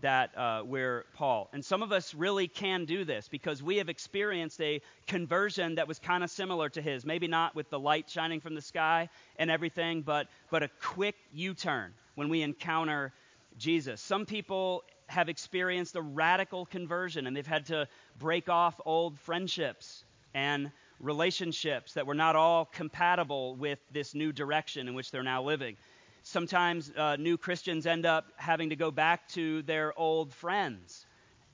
that 0.00 0.36
uh, 0.36 0.62
we're 0.64 1.06
Paul. 1.14 1.48
And 1.52 1.64
some 1.64 1.82
of 1.82 1.92
us 1.92 2.14
really 2.14 2.46
can 2.46 2.84
do 2.84 3.04
this 3.04 3.28
because 3.28 3.62
we 3.62 3.78
have 3.78 3.88
experienced 3.88 4.60
a 4.60 4.80
conversion 5.06 5.76
that 5.76 5.88
was 5.88 5.98
kind 5.98 6.22
of 6.22 6.30
similar 6.30 6.68
to 6.70 6.82
his. 6.82 7.04
Maybe 7.04 7.26
not 7.26 7.54
with 7.54 7.68
the 7.70 7.78
light 7.78 8.08
shining 8.08 8.40
from 8.40 8.54
the 8.54 8.60
sky 8.60 9.08
and 9.36 9.50
everything, 9.50 10.02
but, 10.02 10.28
but 10.50 10.62
a 10.62 10.68
quick 10.80 11.16
U 11.32 11.54
turn 11.54 11.94
when 12.14 12.28
we 12.28 12.42
encounter 12.42 13.12
Jesus. 13.56 14.00
Some 14.00 14.26
people 14.26 14.84
have 15.06 15.28
experienced 15.28 15.96
a 15.96 16.02
radical 16.02 16.66
conversion 16.66 17.26
and 17.26 17.34
they've 17.34 17.46
had 17.46 17.66
to 17.66 17.88
break 18.18 18.48
off 18.48 18.80
old 18.84 19.18
friendships 19.18 20.04
and 20.34 20.70
relationships 21.00 21.94
that 21.94 22.06
were 22.06 22.14
not 22.14 22.36
all 22.36 22.64
compatible 22.64 23.54
with 23.56 23.78
this 23.92 24.14
new 24.14 24.32
direction 24.32 24.88
in 24.88 24.94
which 24.94 25.10
they're 25.10 25.22
now 25.22 25.42
living. 25.42 25.76
Sometimes 26.22 26.90
uh, 26.96 27.16
new 27.16 27.38
Christians 27.38 27.86
end 27.86 28.04
up 28.04 28.26
having 28.36 28.70
to 28.70 28.76
go 28.76 28.90
back 28.90 29.28
to 29.28 29.62
their 29.62 29.98
old 29.98 30.34
friends 30.34 31.06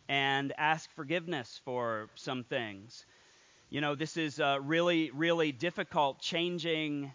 and 0.09 0.53
ask 0.59 0.91
forgiveness 0.95 1.61
for 1.65 2.09
some 2.15 2.45
things. 2.45 3.07
You 3.71 3.81
know, 3.81 3.95
this 3.95 4.17
is 4.17 4.41
uh, 4.41 4.59
really, 4.63 5.11
really 5.11 5.53
difficult 5.53 6.21
changing 6.21 7.13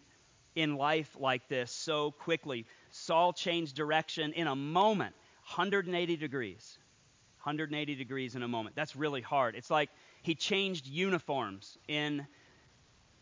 in 0.55 0.75
life 0.75 1.15
like 1.19 1.47
this 1.47 1.71
so 1.71 2.11
quickly. 2.11 2.65
Saul 2.91 3.33
changed 3.33 3.75
direction 3.75 4.33
in 4.33 4.47
a 4.47 4.55
moment, 4.55 5.15
180 5.55 6.17
degrees. 6.17 6.77
180 7.43 7.95
degrees 7.95 8.35
in 8.35 8.43
a 8.43 8.47
moment. 8.47 8.75
That's 8.75 8.95
really 8.95 9.21
hard. 9.21 9.55
It's 9.55 9.69
like 9.71 9.89
he 10.21 10.35
changed 10.35 10.87
uniforms 10.87 11.77
in 11.87 12.25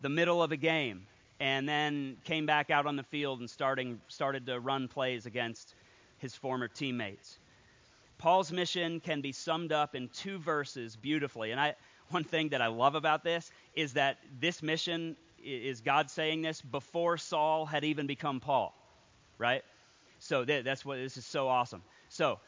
the 0.02 0.10
middle 0.10 0.42
of 0.42 0.52
a 0.52 0.58
game 0.58 1.08
and 1.40 1.68
then 1.68 2.18
came 2.24 2.46
back 2.46 2.70
out 2.70 2.86
on 2.86 2.96
the 2.96 3.04
field 3.04 3.40
and 3.40 3.50
starting, 3.50 4.02
started 4.08 4.46
to 4.48 4.60
run 4.60 4.88
plays 4.88 5.26
against 5.26 5.76
his 6.18 6.34
former 6.36 6.68
teammates. 6.68 7.40
Paul's 8.18 8.52
mission 8.52 9.00
can 9.00 9.22
be 9.22 9.32
summed 9.32 9.72
up 9.72 9.94
in 9.94 10.10
two 10.10 10.40
verses 10.40 10.96
beautifully. 10.96 11.52
And 11.52 11.60
I, 11.60 11.76
one 12.10 12.24
thing 12.24 12.50
that 12.50 12.62
I 12.62 12.68
love 12.68 12.96
about 12.96 13.24
this 13.24 13.52
is 13.76 13.94
that 13.94 14.18
this 14.40 14.64
mission 14.64 15.16
is 15.44 15.82
God 15.82 16.10
saying 16.10 16.42
this 16.42 16.62
before 16.62 17.18
Saul 17.18 17.66
had 17.66 17.84
even 17.84 18.08
become 18.08 18.40
Paul, 18.40 18.74
right? 19.38 19.64
So 20.20 20.44
that's 20.46 20.84
what 20.84 20.98
this 20.98 21.18
is 21.18 21.26
so 21.26 21.48
awesome. 21.48 21.84
So 22.10 22.40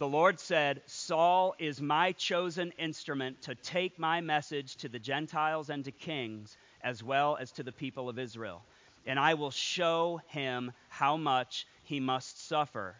the 0.00 0.08
Lord 0.08 0.40
said, 0.40 0.80
Saul 0.86 1.54
is 1.58 1.82
my 1.82 2.12
chosen 2.12 2.72
instrument 2.78 3.42
to 3.42 3.54
take 3.54 3.98
my 3.98 4.22
message 4.22 4.76
to 4.76 4.88
the 4.88 4.98
Gentiles 4.98 5.68
and 5.68 5.84
to 5.84 5.92
kings, 5.92 6.56
as 6.82 7.04
well 7.04 7.36
as 7.38 7.52
to 7.52 7.62
the 7.62 7.70
people 7.70 8.08
of 8.08 8.18
Israel. 8.18 8.62
And 9.04 9.18
I 9.18 9.34
will 9.34 9.50
show 9.50 10.22
him 10.28 10.72
how 10.88 11.18
much 11.18 11.66
he 11.84 12.00
must 12.00 12.48
suffer 12.48 12.96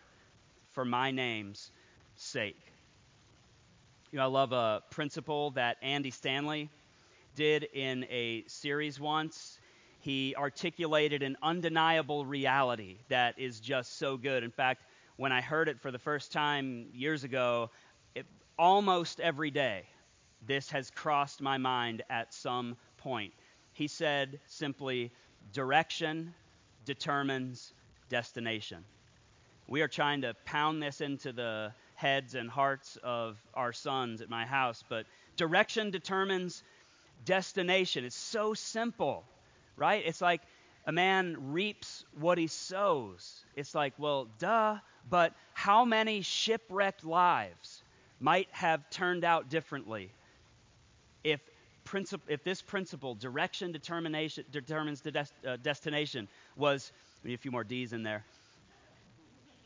for 0.72 0.84
my 0.84 1.10
name's 1.10 1.72
sake. 2.16 2.60
You 4.12 4.18
know, 4.18 4.24
I 4.24 4.28
love 4.28 4.52
a 4.52 4.82
principle 4.90 5.52
that 5.52 5.78
Andy 5.80 6.10
Stanley 6.10 6.68
did 7.34 7.64
in 7.72 8.04
a 8.10 8.44
series 8.46 9.00
once. 9.00 9.58
He 10.00 10.34
articulated 10.36 11.22
an 11.22 11.38
undeniable 11.42 12.26
reality 12.26 12.98
that 13.08 13.38
is 13.38 13.58
just 13.58 13.96
so 13.96 14.18
good. 14.18 14.44
In 14.44 14.50
fact, 14.50 14.82
when 15.20 15.33
I 15.33 15.42
heard 15.42 15.68
it 15.68 15.78
for 15.78 15.90
the 15.90 15.98
first 15.98 16.33
time 16.33 16.87
years 16.94 17.24
ago, 17.24 17.68
it, 18.14 18.24
almost 18.59 19.20
every 19.20 19.50
day, 19.50 19.85
this 20.46 20.70
has 20.70 20.90
crossed 20.90 21.42
my 21.42 21.59
mind 21.59 22.00
at 22.09 22.33
some 22.33 22.74
point. 22.96 23.35
He 23.74 23.87
said 23.87 24.40
simply, 24.46 25.12
direction 25.52 26.33
determines 26.87 27.74
destination. 28.09 28.83
We 29.68 29.83
are 29.83 29.88
trying 29.88 30.22
to 30.22 30.33
pound 30.46 30.83
this 30.83 31.02
into 31.02 31.35
the 31.35 31.74
heads 31.96 32.35
and 32.35 32.48
hearts 32.48 32.96
of 33.04 33.37
our 33.52 33.74
sons 33.74 34.22
at 34.22 34.30
my 34.30 34.46
house, 34.46 34.83
but 34.88 35.04
direction 35.37 35.90
determines 35.90 36.62
destination. 37.26 38.06
It's 38.06 38.16
so 38.16 38.54
simple, 38.54 39.26
right? 39.76 40.02
It's 40.02 40.22
like 40.22 40.40
a 40.87 40.92
man 40.92 41.52
reaps 41.52 42.06
what 42.18 42.38
he 42.38 42.46
sows. 42.46 43.44
It's 43.54 43.74
like, 43.74 43.92
well, 43.98 44.26
duh, 44.38 44.78
but 45.11 45.35
how 45.53 45.85
many 45.85 46.23
shipwrecked 46.23 47.05
lives 47.05 47.83
might 48.20 48.49
have 48.53 48.88
turned 48.90 49.25
out 49.25 49.51
differently 49.51 50.11
if, 51.25 51.40
princip- 51.85 52.20
if 52.29 52.44
this 52.44 52.62
principle, 52.62 53.14
direction 53.14 53.73
determination, 53.73 54.44
determines 54.51 55.01
the 55.01 55.27
uh, 55.46 55.57
destination, 55.57 56.29
was, 56.57 56.92
a 57.27 57.37
few 57.37 57.51
more 57.51 57.64
D's 57.64 57.92
in 57.92 58.03
there, 58.03 58.25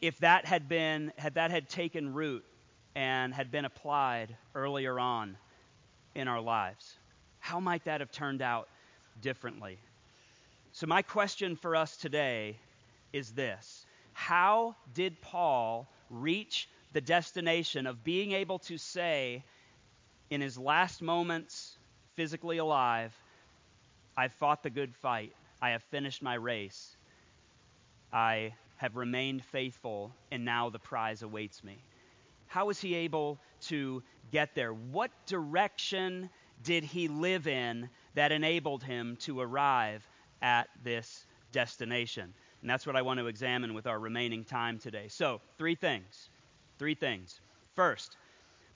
if 0.01 0.19
that 0.19 0.45
had 0.45 0.69
been, 0.69 1.13
had 1.17 1.35
that 1.35 1.51
had 1.51 1.69
taken 1.69 2.13
root 2.13 2.45
and 2.95 3.33
had 3.33 3.51
been 3.51 3.65
applied 3.65 4.37
earlier 4.55 4.99
on 4.99 5.37
in 6.15 6.29
our 6.29 6.41
lives, 6.41 6.99
how 7.39 7.61
might 7.61 7.85
that 7.85 8.01
have 8.01 8.11
turned 8.11 8.43
out 8.43 8.69
differently? 9.21 9.79
So, 10.73 10.87
my 10.87 11.03
question 11.03 11.57
for 11.57 11.77
us 11.77 11.97
today 11.97 12.57
is 13.13 13.31
this 13.33 13.87
How 14.15 14.77
did 14.95 15.21
Paul 15.21 15.89
reach 16.09 16.69
the 16.93 17.01
destination 17.01 17.87
of 17.87 18.03
being 18.03 18.33
able 18.33 18.59
to 18.61 18.79
say, 18.79 19.45
in 20.31 20.41
his 20.41 20.57
last 20.57 21.03
moments, 21.03 21.77
physically 22.15 22.59
alive, 22.59 23.15
I've 24.17 24.33
fought 24.33 24.63
the 24.63 24.71
good 24.71 24.95
fight, 24.95 25.35
I 25.61 25.71
have 25.71 25.83
finished 25.83 26.23
my 26.23 26.35
race, 26.35 26.97
I 28.13 28.55
have 28.77 28.97
remained 28.97 29.45
faithful, 29.45 30.15
and 30.31 30.45
now 30.45 30.71
the 30.71 30.79
prize 30.79 31.23
awaits 31.23 31.63
me? 31.63 31.79
How 32.47 32.67
was 32.67 32.81
he 32.81 32.95
able 32.95 33.39
to 33.63 34.03
get 34.31 34.55
there? 34.55 34.73
What 34.73 35.11
direction 35.27 36.31
did 36.63 36.85
he 36.85 37.09
live 37.09 37.47
in 37.47 37.91
that 38.15 38.33
enabled 38.33 38.83
him 38.83 39.17
to 39.23 39.41
arrive 39.41 40.09
at 40.41 40.69
this 40.83 41.27
destination. 41.55 42.35
And 42.65 42.71
that's 42.71 42.87
what 42.87 42.97
I 42.97 43.03
want 43.03 43.21
to 43.21 43.27
examine 43.27 43.75
with 43.75 43.87
our 43.87 43.99
remaining 43.99 44.43
time 44.43 44.79
today. 44.79 45.09
So, 45.09 45.43
three 45.59 45.75
things. 45.75 46.31
Three 46.79 46.95
things. 46.95 47.39
First, 47.77 48.17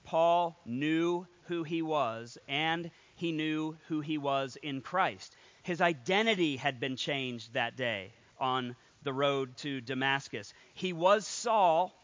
Paul 0.04 0.60
knew 0.66 1.26
who 1.44 1.62
he 1.62 1.80
was, 1.80 2.36
and 2.48 2.90
he 3.14 3.32
knew 3.32 3.78
who 3.88 4.02
he 4.02 4.18
was 4.18 4.58
in 4.62 4.82
Christ. 4.82 5.34
His 5.62 5.80
identity 5.80 6.58
had 6.58 6.80
been 6.80 6.96
changed 6.96 7.54
that 7.54 7.78
day 7.78 8.12
on 8.38 8.76
the 9.04 9.12
road 9.14 9.56
to 9.58 9.80
Damascus. 9.80 10.52
He 10.74 10.92
was 10.92 11.26
Saul, 11.26 11.94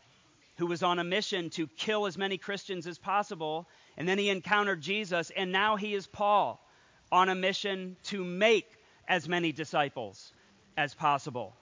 who 0.57 0.65
was 0.65 0.83
on 0.83 0.99
a 0.99 1.05
mission 1.05 1.51
to 1.51 1.67
kill 1.67 2.07
as 2.07 2.17
many 2.17 2.39
Christians 2.39 2.87
as 2.87 2.97
possible, 2.97 3.69
and 3.99 4.09
then 4.09 4.17
he 4.17 4.31
encountered 4.31 4.81
Jesus, 4.81 5.31
and 5.37 5.53
now 5.53 5.77
he 5.77 5.93
is 5.93 6.07
Paul 6.07 6.67
on 7.13 7.29
a 7.29 7.35
mission 7.35 7.99
to 8.05 8.25
make 8.25 8.71
as 9.07 9.29
many 9.29 9.53
disciples 9.53 10.33
as 10.79 10.95
possible. 10.95 11.55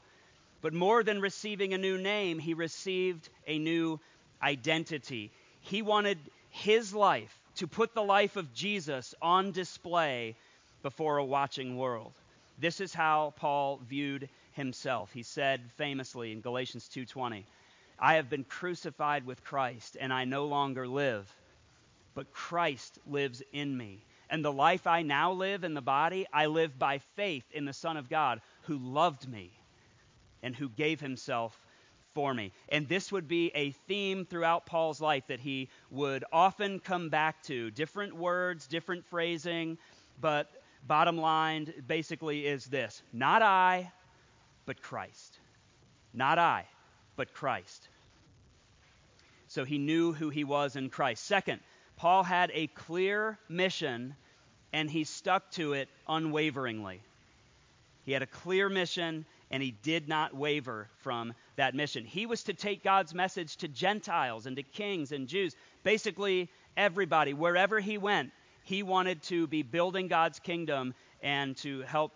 But 0.62 0.72
more 0.72 1.02
than 1.02 1.20
receiving 1.20 1.74
a 1.74 1.78
new 1.78 1.98
name, 1.98 2.38
he 2.38 2.54
received 2.54 3.28
a 3.48 3.58
new 3.58 3.98
identity. 4.40 5.32
He 5.60 5.82
wanted 5.82 6.18
his 6.50 6.94
life 6.94 7.36
to 7.56 7.66
put 7.66 7.94
the 7.94 8.02
life 8.02 8.36
of 8.36 8.54
Jesus 8.54 9.12
on 9.20 9.50
display 9.50 10.36
before 10.82 11.16
a 11.18 11.24
watching 11.24 11.76
world. 11.76 12.12
This 12.58 12.80
is 12.80 12.94
how 12.94 13.34
Paul 13.36 13.80
viewed 13.88 14.28
himself. 14.52 15.12
He 15.12 15.24
said 15.24 15.68
famously 15.76 16.30
in 16.30 16.40
Galatians 16.40 16.88
2:20, 16.88 17.44
"I 17.98 18.14
have 18.14 18.30
been 18.30 18.44
crucified 18.44 19.26
with 19.26 19.42
Christ, 19.42 19.96
and 19.98 20.12
I 20.12 20.24
no 20.24 20.46
longer 20.46 20.86
live, 20.86 21.34
but 22.14 22.32
Christ 22.32 23.00
lives 23.04 23.42
in 23.52 23.76
me." 23.76 24.04
And 24.30 24.44
the 24.44 24.52
life 24.52 24.86
I 24.86 25.02
now 25.02 25.32
live 25.32 25.64
in 25.64 25.74
the 25.74 25.82
body, 25.82 26.26
I 26.32 26.46
live 26.46 26.78
by 26.78 26.98
faith 26.98 27.50
in 27.50 27.64
the 27.64 27.72
Son 27.72 27.96
of 27.96 28.08
God 28.08 28.40
who 28.62 28.78
loved 28.78 29.28
me 29.28 29.50
and 30.42 30.54
who 30.54 30.68
gave 30.68 31.00
himself 31.00 31.58
for 32.14 32.34
me. 32.34 32.52
And 32.68 32.88
this 32.88 33.10
would 33.10 33.28
be 33.28 33.50
a 33.54 33.70
theme 33.88 34.24
throughout 34.24 34.66
Paul's 34.66 35.00
life 35.00 35.26
that 35.28 35.40
he 35.40 35.68
would 35.90 36.24
often 36.32 36.78
come 36.78 37.08
back 37.08 37.42
to. 37.44 37.70
Different 37.70 38.14
words, 38.14 38.66
different 38.66 39.04
phrasing, 39.06 39.78
but 40.20 40.50
bottom 40.86 41.16
line 41.16 41.72
basically 41.86 42.46
is 42.46 42.66
this 42.66 43.02
not 43.12 43.42
I, 43.42 43.90
but 44.66 44.82
Christ. 44.82 45.38
Not 46.14 46.38
I, 46.38 46.66
but 47.16 47.32
Christ. 47.32 47.88
So 49.48 49.64
he 49.64 49.78
knew 49.78 50.12
who 50.12 50.30
he 50.30 50.44
was 50.44 50.76
in 50.76 50.90
Christ. 50.90 51.24
Second, 51.24 51.60
Paul 51.96 52.22
had 52.22 52.50
a 52.54 52.66
clear 52.68 53.38
mission 53.48 54.14
and 54.72 54.90
he 54.90 55.04
stuck 55.04 55.50
to 55.52 55.74
it 55.74 55.88
unwaveringly. 56.08 57.00
He 58.04 58.12
had 58.12 58.22
a 58.22 58.26
clear 58.26 58.68
mission 58.68 59.26
and 59.52 59.62
he 59.62 59.70
did 59.82 60.08
not 60.08 60.34
waver 60.34 60.88
from 60.96 61.34
that 61.56 61.74
mission. 61.74 62.04
He 62.06 62.24
was 62.24 62.42
to 62.44 62.54
take 62.54 62.82
God's 62.82 63.14
message 63.14 63.56
to 63.58 63.68
Gentiles 63.68 64.46
and 64.46 64.56
to 64.56 64.62
kings 64.62 65.12
and 65.12 65.28
Jews, 65.28 65.54
basically 65.84 66.50
everybody, 66.76 67.34
wherever 67.34 67.78
he 67.78 67.98
went. 67.98 68.32
He 68.64 68.82
wanted 68.82 69.22
to 69.24 69.46
be 69.46 69.62
building 69.62 70.08
God's 70.08 70.38
kingdom 70.38 70.94
and 71.22 71.56
to 71.58 71.82
help 71.82 72.12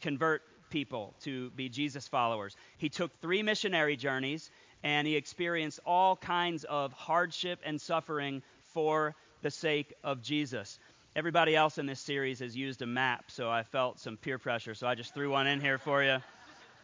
convert 0.00 0.42
people 0.70 1.14
to 1.20 1.50
be 1.50 1.68
Jesus 1.68 2.08
followers. 2.08 2.56
He 2.78 2.88
took 2.88 3.12
three 3.20 3.42
missionary 3.42 3.96
journeys 3.96 4.50
and 4.82 5.06
he 5.06 5.14
experienced 5.14 5.78
all 5.86 6.16
kinds 6.16 6.64
of 6.64 6.92
hardship 6.92 7.60
and 7.64 7.80
suffering 7.80 8.42
for 8.72 9.14
the 9.42 9.50
sake 9.50 9.94
of 10.02 10.22
Jesus. 10.22 10.78
Everybody 11.14 11.54
else 11.54 11.78
in 11.78 11.86
this 11.86 12.00
series 12.00 12.38
has 12.38 12.56
used 12.56 12.82
a 12.82 12.86
map, 12.86 13.30
so 13.30 13.50
I 13.50 13.62
felt 13.62 13.98
some 13.98 14.16
peer 14.16 14.38
pressure, 14.38 14.74
so 14.74 14.86
I 14.86 14.94
just 14.94 15.12
threw 15.12 15.30
one 15.30 15.46
in 15.46 15.60
here 15.60 15.78
for 15.78 16.02
you. 16.02 16.18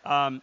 Um, 0.07 0.42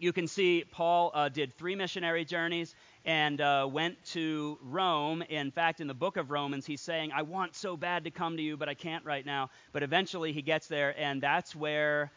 you 0.00 0.12
can 0.12 0.26
see 0.26 0.64
Paul 0.68 1.12
uh, 1.14 1.28
did 1.28 1.56
three 1.56 1.76
missionary 1.76 2.24
journeys 2.24 2.74
and 3.04 3.40
uh, 3.40 3.68
went 3.70 4.02
to 4.06 4.58
Rome. 4.60 5.22
In 5.22 5.52
fact, 5.52 5.80
in 5.80 5.86
the 5.86 5.94
book 5.94 6.16
of 6.16 6.32
Romans, 6.32 6.66
he's 6.66 6.80
saying, 6.80 7.12
I 7.14 7.22
want 7.22 7.54
so 7.54 7.76
bad 7.76 8.02
to 8.04 8.10
come 8.10 8.36
to 8.36 8.42
you, 8.42 8.56
but 8.56 8.68
I 8.68 8.74
can't 8.74 9.04
right 9.04 9.24
now. 9.24 9.50
But 9.72 9.84
eventually 9.84 10.32
he 10.32 10.42
gets 10.42 10.66
there, 10.66 10.94
and 10.98 11.22
that's 11.22 11.54
where 11.54 12.10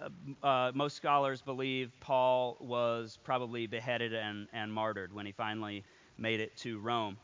uh, 0.00 0.46
uh 0.46 0.72
most 0.74 0.96
scholars 0.96 1.40
believe 1.40 1.92
Paul 2.00 2.56
was 2.60 3.18
probably 3.22 3.68
beheaded 3.68 4.12
and, 4.12 4.48
and 4.52 4.72
martyred 4.72 5.12
when 5.12 5.24
he 5.24 5.32
finally 5.32 5.84
made 6.18 6.40
it 6.40 6.56
to 6.58 6.80
Rome. 6.80 7.16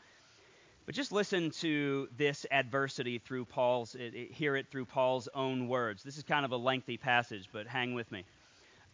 But 0.85 0.95
just 0.95 1.11
listen 1.11 1.49
to 1.61 2.07
this 2.15 2.45
adversity 2.51 3.17
through 3.17 3.45
Paul's, 3.45 3.95
it, 3.95 4.13
it, 4.13 4.31
hear 4.31 4.55
it 4.55 4.67
through 4.71 4.85
Paul's 4.85 5.27
own 5.33 5.67
words. 5.67 6.03
This 6.03 6.17
is 6.17 6.23
kind 6.23 6.45
of 6.45 6.51
a 6.51 6.57
lengthy 6.57 6.95
passage, 6.95 7.49
but 7.51 7.67
hang 7.67 7.95
with 7.95 8.09
me. 8.11 8.23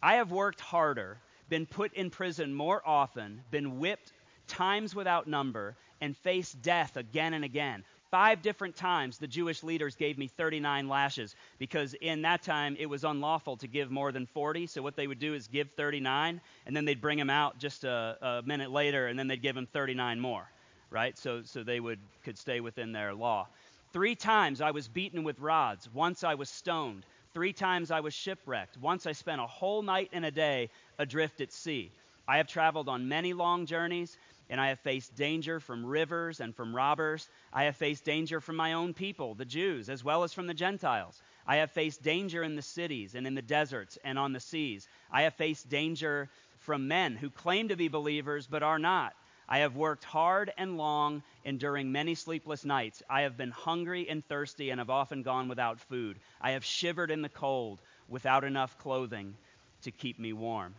I 0.02 0.16
have 0.16 0.32
worked 0.32 0.62
harder, 0.62 1.18
been 1.50 1.66
put 1.66 1.94
in 1.94 2.10
prison 2.10 2.54
more 2.54 2.82
often, 2.86 3.42
been 3.52 3.80
whipped 3.80 4.14
times 4.48 4.96
without 4.96 5.28
number, 5.28 5.76
and 6.02 6.18
faced 6.18 6.62
death 6.62 6.98
again 6.98 7.34
and 7.34 7.46
again. 7.46 7.84
Five 8.10 8.42
different 8.42 8.76
times 8.76 9.18
the 9.18 9.28
Jewish 9.28 9.64
leaders 9.64 9.96
gave 9.96 10.18
me 10.18 10.28
39 10.28 10.90
lashes 10.90 11.36
because 11.60 11.94
in 11.94 12.24
that 12.24 12.42
time 12.42 12.76
it 12.78 12.88
was 12.88 13.06
unlawful 13.06 13.56
to 13.58 13.68
give 13.68 13.90
more 13.90 14.12
than 14.12 14.26
40. 14.26 14.68
So 14.68 14.82
what 14.82 14.98
they 14.98 15.08
would 15.08 15.20
do 15.20 15.34
is 15.34 15.48
give 15.48 15.70
39, 15.78 16.42
and 16.66 16.76
then 16.76 16.84
they'd 16.84 17.00
bring 17.00 17.18
him 17.18 17.30
out 17.30 17.58
just 17.58 17.86
a, 17.86 18.18
a 18.22 18.42
minute 18.46 18.72
later, 18.72 19.08
and 19.08 19.18
then 19.18 19.28
they'd 19.28 19.42
give 19.42 19.56
him 19.56 19.68
39 19.68 20.20
more, 20.20 20.50
right? 20.90 21.18
So, 21.18 21.44
so 21.44 21.64
they 21.64 21.80
would 21.80 22.00
could 22.24 22.38
stay 22.38 22.60
within 22.60 22.92
their 22.92 23.14
law. 23.14 23.48
Three 23.94 24.16
times 24.16 24.62
I 24.62 24.72
was 24.72 24.88
beaten 24.88 25.24
with 25.24 25.40
rods. 25.40 25.88
Once 25.94 26.24
I 26.24 26.36
was 26.36 26.50
stoned. 26.50 27.06
Three 27.34 27.54
times 27.54 27.92
I 27.92 28.02
was 28.02 28.14
shipwrecked. 28.14 28.78
Once 28.78 29.06
I 29.06 29.14
spent 29.14 29.40
a 29.40 29.48
whole 29.48 29.82
night 29.82 30.10
and 30.12 30.26
a 30.26 30.32
day 30.32 30.70
adrift 31.00 31.40
at 31.40 31.54
sea. 31.54 31.92
I 32.28 32.38
have 32.38 32.48
traveled 32.48 32.90
on 32.90 33.08
many 33.08 33.34
long 33.34 33.66
journeys, 33.66 34.18
and 34.50 34.60
I 34.60 34.68
have 34.68 34.80
faced 34.80 35.16
danger 35.16 35.62
from 35.62 35.86
rivers 35.86 36.42
and 36.42 36.54
from 36.54 36.76
robbers. 36.76 37.30
I 37.54 37.64
have 37.64 37.78
faced 37.78 38.04
danger 38.04 38.42
from 38.42 38.58
my 38.58 38.74
own 38.74 38.94
people, 38.94 39.34
the 39.34 39.46
Jews, 39.46 39.90
as 39.90 40.04
well 40.04 40.24
as 40.24 40.34
from 40.34 40.48
the 40.48 40.54
Gentiles. 40.54 41.22
I 41.48 41.56
have 41.58 41.72
faced 41.72 42.04
danger 42.04 42.44
in 42.44 42.56
the 42.56 42.62
cities 42.62 43.16
and 43.16 43.26
in 43.26 43.34
the 43.34 43.42
deserts 43.42 43.98
and 44.04 44.20
on 44.20 44.34
the 44.34 44.40
seas. 44.40 44.88
I 45.10 45.22
have 45.24 45.34
faced 45.36 45.70
danger 45.70 46.30
from 46.60 46.88
men 46.88 47.16
who 47.16 47.30
claim 47.30 47.70
to 47.70 47.78
be 47.78 47.88
believers 47.88 48.46
but 48.46 48.62
are 48.62 48.80
not. 48.80 49.14
I 49.52 49.58
have 49.60 49.76
worked 49.76 50.06
hard 50.06 50.54
and 50.58 50.78
long, 50.78 51.24
enduring 51.44 51.92
many 51.92 52.16
sleepless 52.16 52.64
nights. 52.64 53.04
I 53.10 53.24
have 53.24 53.36
been 53.36 53.52
hungry 53.52 54.08
and 54.08 54.26
thirsty 54.26 54.70
and 54.70 54.80
have 54.80 54.90
often 54.90 55.24
gone 55.24 55.50
without 55.50 55.82
food. 55.82 56.18
I 56.40 56.52
have 56.52 56.64
shivered 56.64 57.12
in 57.12 57.22
the 57.22 57.28
cold 57.28 57.82
without 58.08 58.46
enough 58.46 58.78
clothing 58.78 59.36
to 59.82 59.92
keep 59.92 60.18
me 60.18 60.32
warm. 60.32 60.74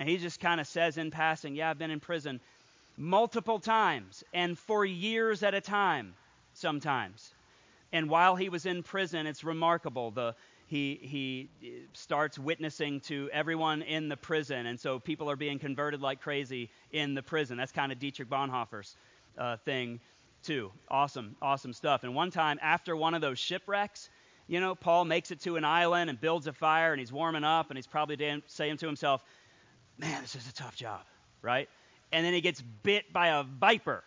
And 0.00 0.08
he 0.08 0.16
just 0.16 0.40
kind 0.40 0.60
of 0.60 0.66
says 0.66 0.98
in 0.98 1.12
passing, 1.12 1.54
Yeah, 1.54 1.70
I've 1.70 1.78
been 1.78 1.92
in 1.92 2.00
prison 2.00 2.40
multiple 2.96 3.60
times 3.60 4.24
and 4.34 4.58
for 4.58 4.84
years 4.84 5.44
at 5.44 5.54
a 5.54 5.60
time, 5.60 6.14
sometimes. 6.54 7.32
And 7.92 8.10
while 8.10 8.34
he 8.34 8.48
was 8.48 8.66
in 8.66 8.82
prison, 8.82 9.28
it's 9.28 9.44
remarkable 9.44 10.10
the 10.10 10.34
he, 10.68 10.98
he 11.00 11.48
starts 11.94 12.38
witnessing 12.38 13.00
to 13.00 13.30
everyone 13.32 13.80
in 13.80 14.10
the 14.10 14.18
prison. 14.18 14.66
And 14.66 14.78
so 14.78 14.98
people 14.98 15.30
are 15.30 15.36
being 15.36 15.58
converted 15.58 16.02
like 16.02 16.20
crazy 16.20 16.68
in 16.92 17.14
the 17.14 17.22
prison. 17.22 17.56
That's 17.56 17.72
kind 17.72 17.90
of 17.90 17.98
Dietrich 17.98 18.28
Bonhoeffer's 18.28 18.94
uh, 19.38 19.56
thing, 19.64 19.98
too. 20.42 20.70
Awesome, 20.90 21.36
awesome 21.40 21.72
stuff. 21.72 22.04
And 22.04 22.14
one 22.14 22.30
time, 22.30 22.58
after 22.60 22.94
one 22.94 23.14
of 23.14 23.22
those 23.22 23.38
shipwrecks, 23.38 24.10
you 24.46 24.60
know, 24.60 24.74
Paul 24.74 25.06
makes 25.06 25.30
it 25.30 25.40
to 25.40 25.56
an 25.56 25.64
island 25.64 26.10
and 26.10 26.20
builds 26.20 26.46
a 26.46 26.52
fire 26.52 26.92
and 26.92 27.00
he's 27.00 27.12
warming 27.12 27.44
up 27.44 27.70
and 27.70 27.78
he's 27.78 27.86
probably 27.86 28.42
saying 28.46 28.76
to 28.76 28.86
himself, 28.86 29.24
man, 29.96 30.20
this 30.20 30.34
is 30.34 30.46
a 30.48 30.52
tough 30.52 30.76
job, 30.76 31.00
right? 31.40 31.68
And 32.12 32.26
then 32.26 32.34
he 32.34 32.42
gets 32.42 32.62
bit 32.82 33.10
by 33.10 33.28
a 33.28 33.42
viper, 33.42 34.04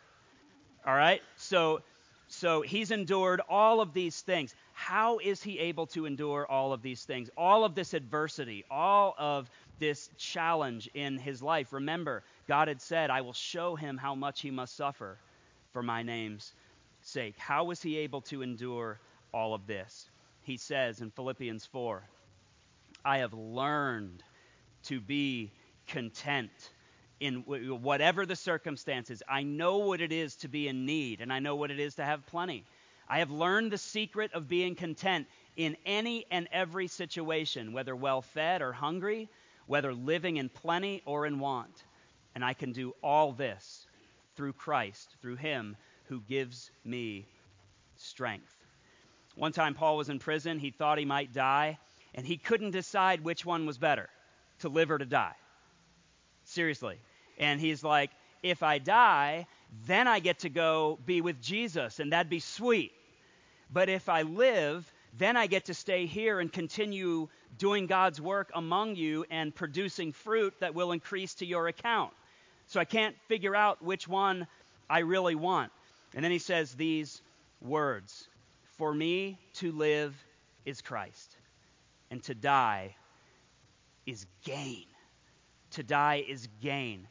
all 0.85 0.95
right? 0.95 1.21
So, 1.37 1.81
so 2.27 2.61
he's 2.61 2.91
endured 2.91 3.41
all 3.49 3.81
of 3.81 3.93
these 3.93 4.21
things. 4.21 4.55
How 4.81 5.19
is 5.19 5.43
he 5.43 5.59
able 5.59 5.85
to 5.87 6.07
endure 6.07 6.47
all 6.47 6.73
of 6.73 6.81
these 6.81 7.03
things, 7.03 7.29
all 7.37 7.63
of 7.63 7.75
this 7.75 7.93
adversity, 7.93 8.65
all 8.71 9.13
of 9.15 9.47
this 9.77 10.09
challenge 10.17 10.89
in 10.95 11.19
his 11.19 11.43
life? 11.43 11.71
Remember, 11.71 12.23
God 12.47 12.67
had 12.67 12.81
said, 12.81 13.11
I 13.11 13.21
will 13.21 13.31
show 13.31 13.75
him 13.75 13.95
how 13.95 14.15
much 14.15 14.41
he 14.41 14.49
must 14.49 14.75
suffer 14.75 15.19
for 15.71 15.83
my 15.83 16.01
name's 16.01 16.53
sake. 17.03 17.37
How 17.37 17.65
was 17.65 17.79
he 17.79 17.97
able 17.97 18.21
to 18.21 18.41
endure 18.41 18.99
all 19.31 19.53
of 19.53 19.67
this? 19.67 20.09
He 20.41 20.57
says 20.57 20.99
in 20.99 21.11
Philippians 21.11 21.63
4, 21.67 22.03
I 23.05 23.19
have 23.19 23.35
learned 23.35 24.23
to 24.85 24.99
be 24.99 25.51
content 25.87 26.71
in 27.19 27.43
whatever 27.45 28.25
the 28.25 28.35
circumstances. 28.35 29.21
I 29.29 29.43
know 29.43 29.77
what 29.77 30.01
it 30.01 30.11
is 30.11 30.37
to 30.37 30.47
be 30.47 30.67
in 30.67 30.87
need, 30.87 31.21
and 31.21 31.31
I 31.31 31.37
know 31.37 31.55
what 31.55 31.69
it 31.69 31.79
is 31.79 31.95
to 31.95 32.03
have 32.03 32.25
plenty. 32.25 32.65
I 33.11 33.19
have 33.19 33.29
learned 33.29 33.73
the 33.73 33.77
secret 33.77 34.31
of 34.33 34.47
being 34.47 34.73
content 34.73 35.27
in 35.57 35.75
any 35.85 36.25
and 36.31 36.47
every 36.49 36.87
situation, 36.87 37.73
whether 37.73 37.93
well 37.93 38.21
fed 38.21 38.61
or 38.61 38.71
hungry, 38.71 39.27
whether 39.67 39.93
living 39.93 40.37
in 40.37 40.47
plenty 40.47 41.01
or 41.05 41.25
in 41.25 41.37
want. 41.37 41.83
And 42.35 42.45
I 42.45 42.53
can 42.53 42.71
do 42.71 42.95
all 43.03 43.33
this 43.33 43.85
through 44.37 44.53
Christ, 44.53 45.17
through 45.21 45.35
Him 45.35 45.75
who 46.05 46.21
gives 46.21 46.71
me 46.85 47.25
strength. 47.97 48.55
One 49.35 49.51
time, 49.51 49.73
Paul 49.73 49.97
was 49.97 50.07
in 50.07 50.19
prison. 50.19 50.57
He 50.57 50.71
thought 50.71 50.97
he 50.97 51.03
might 51.03 51.33
die, 51.33 51.79
and 52.15 52.25
he 52.25 52.37
couldn't 52.37 52.71
decide 52.71 53.25
which 53.25 53.45
one 53.45 53.65
was 53.65 53.77
better 53.77 54.07
to 54.59 54.69
live 54.69 54.89
or 54.89 54.97
to 54.97 55.05
die. 55.05 55.35
Seriously. 56.45 56.97
And 57.37 57.59
he's 57.59 57.83
like, 57.83 58.11
if 58.41 58.63
I 58.63 58.77
die, 58.77 59.47
then 59.85 60.07
I 60.07 60.19
get 60.19 60.39
to 60.39 60.49
go 60.49 60.97
be 61.05 61.19
with 61.19 61.41
Jesus, 61.41 61.99
and 61.99 62.13
that'd 62.13 62.29
be 62.29 62.39
sweet. 62.39 62.93
But 63.71 63.89
if 63.89 64.09
I 64.09 64.23
live, 64.23 64.91
then 65.17 65.37
I 65.37 65.47
get 65.47 65.65
to 65.65 65.73
stay 65.73 66.05
here 66.05 66.39
and 66.39 66.51
continue 66.51 67.29
doing 67.57 67.87
God's 67.87 68.19
work 68.19 68.51
among 68.53 68.95
you 68.95 69.25
and 69.29 69.53
producing 69.53 70.11
fruit 70.11 70.53
that 70.59 70.75
will 70.75 70.91
increase 70.91 71.35
to 71.35 71.45
your 71.45 71.67
account. 71.67 72.13
So 72.67 72.79
I 72.79 72.85
can't 72.85 73.15
figure 73.27 73.55
out 73.55 73.81
which 73.81 74.07
one 74.07 74.47
I 74.89 74.99
really 74.99 75.35
want. 75.35 75.71
And 76.13 76.23
then 76.23 76.31
he 76.31 76.39
says 76.39 76.73
these 76.73 77.21
words 77.61 78.27
For 78.77 78.93
me 78.93 79.37
to 79.55 79.71
live 79.71 80.15
is 80.65 80.81
Christ, 80.81 81.37
and 82.09 82.21
to 82.23 82.35
die 82.35 82.95
is 84.05 84.25
gain. 84.43 84.85
To 85.71 85.83
die 85.83 86.25
is 86.27 86.47
gain. 86.61 87.07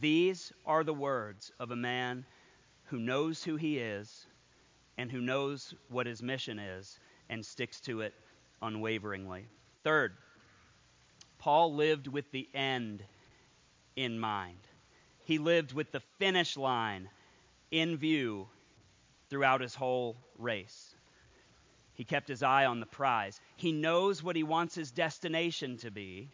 These 0.00 0.52
are 0.64 0.84
the 0.84 0.94
words 0.94 1.50
of 1.58 1.72
a 1.72 1.76
man 1.76 2.24
who 2.84 2.98
knows 3.00 3.42
who 3.42 3.56
he 3.56 3.78
is 3.78 4.27
and 4.98 5.10
who 5.10 5.20
knows 5.20 5.74
what 5.88 6.06
his 6.06 6.22
mission 6.22 6.58
is 6.58 6.98
and 7.30 7.46
sticks 7.46 7.80
to 7.80 8.02
it 8.02 8.12
unwaveringly. 8.60 9.46
Third, 9.84 10.12
Paul 11.38 11.74
lived 11.74 12.08
with 12.08 12.30
the 12.32 12.48
end 12.52 13.04
in 13.94 14.18
mind. 14.18 14.58
He 15.24 15.38
lived 15.38 15.72
with 15.72 15.92
the 15.92 16.00
finish 16.18 16.56
line 16.56 17.08
in 17.70 17.96
view 17.96 18.48
throughout 19.30 19.60
his 19.60 19.74
whole 19.74 20.16
race. 20.36 20.94
He 21.94 22.04
kept 22.04 22.28
his 22.28 22.42
eye 22.42 22.66
on 22.66 22.80
the 22.80 22.86
prize. 22.86 23.40
He 23.56 23.72
knows 23.72 24.22
what 24.22 24.36
he 24.36 24.42
wants 24.42 24.74
his 24.74 24.90
destination 24.90 25.76
to 25.78 25.90
be, 25.90 26.28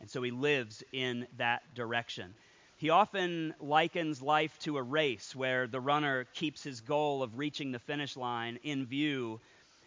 And 0.00 0.10
so 0.10 0.22
he 0.22 0.30
lives 0.30 0.84
in 0.92 1.26
that 1.38 1.62
direction. 1.74 2.34
He 2.78 2.90
often 2.90 3.54
likens 3.58 4.20
life 4.20 4.58
to 4.60 4.76
a 4.76 4.82
race 4.82 5.34
where 5.34 5.66
the 5.66 5.80
runner 5.80 6.24
keeps 6.34 6.62
his 6.62 6.82
goal 6.82 7.22
of 7.22 7.38
reaching 7.38 7.72
the 7.72 7.78
finish 7.78 8.18
line 8.18 8.58
in 8.62 8.84
view 8.84 9.40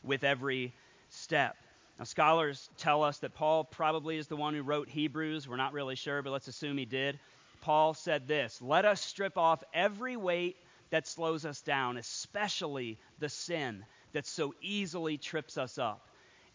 with 0.03 0.23
every 0.23 0.73
step. 1.09 1.55
Now, 1.99 2.05
scholars 2.05 2.67
tell 2.77 3.03
us 3.03 3.19
that 3.19 3.35
Paul 3.35 3.63
probably 3.63 4.17
is 4.17 4.27
the 4.27 4.35
one 4.35 4.55
who 4.55 4.63
wrote 4.63 4.89
Hebrews. 4.89 5.47
We're 5.47 5.55
not 5.55 5.73
really 5.73 5.95
sure, 5.95 6.23
but 6.23 6.31
let's 6.31 6.47
assume 6.47 6.79
he 6.79 6.85
did. 6.85 7.19
Paul 7.61 7.93
said 7.93 8.27
this 8.27 8.59
Let 8.59 8.85
us 8.85 9.01
strip 9.01 9.37
off 9.37 9.63
every 9.71 10.17
weight 10.17 10.57
that 10.89 11.07
slows 11.07 11.45
us 11.45 11.61
down, 11.61 11.97
especially 11.97 12.97
the 13.19 13.29
sin 13.29 13.85
that 14.13 14.25
so 14.25 14.55
easily 14.61 15.19
trips 15.19 15.59
us 15.59 15.77
up, 15.77 16.07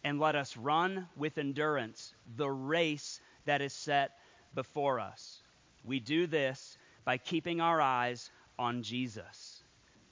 and 0.03 0.18
let 0.18 0.35
us 0.35 0.57
run 0.57 1.07
with 1.16 1.38
endurance 1.38 2.12
the 2.37 2.51
race 2.51 3.20
that 3.44 3.62
is 3.62 3.73
set 3.73 4.11
before 4.57 4.99
us. 4.99 5.44
We 5.85 6.01
do 6.01 6.27
this 6.27 6.79
by 7.05 7.18
keeping 7.18 7.61
our 7.61 7.81
eyes 7.81 8.31
on 8.59 8.83
Jesus. 8.83 9.62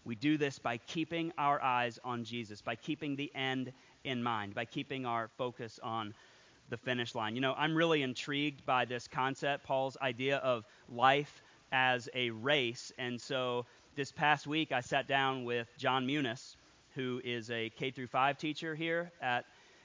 We 0.04 0.14
do 0.14 0.36
this 0.36 0.58
by 0.58 0.78
keeping 0.78 1.32
our 1.38 1.62
eyes 1.62 1.98
on 2.04 2.24
Jesus, 2.24 2.60
by 2.60 2.74
keeping 2.74 3.16
the 3.16 3.30
end 3.34 3.72
in 4.04 4.22
mind, 4.22 4.54
by 4.54 4.64
keeping 4.64 5.06
our 5.06 5.28
focus 5.38 5.78
on 5.82 6.12
the 6.70 6.76
finish 6.76 7.14
line. 7.14 7.34
You 7.34 7.40
know, 7.40 7.54
I'm 7.56 7.74
really 7.74 8.02
intrigued 8.02 8.66
by 8.66 8.84
this 8.84 9.06
concept, 9.06 9.64
Paul's 9.64 9.96
idea 10.02 10.38
of 10.38 10.64
life 10.88 11.42
as 11.70 12.08
a 12.14 12.30
race. 12.30 12.92
And 12.98 13.20
so 13.20 13.66
this 13.94 14.10
past 14.10 14.46
week, 14.46 14.72
I 14.72 14.80
sat 14.80 15.06
down 15.06 15.44
with 15.44 15.68
John 15.78 16.06
Muniz, 16.06 16.56
who 16.94 17.20
is 17.24 17.50
a 17.50 17.70
K 17.70 17.90
through 17.90 18.08
5 18.08 18.38
teacher 18.38 18.74
here 18.74 19.12
at 19.20 19.44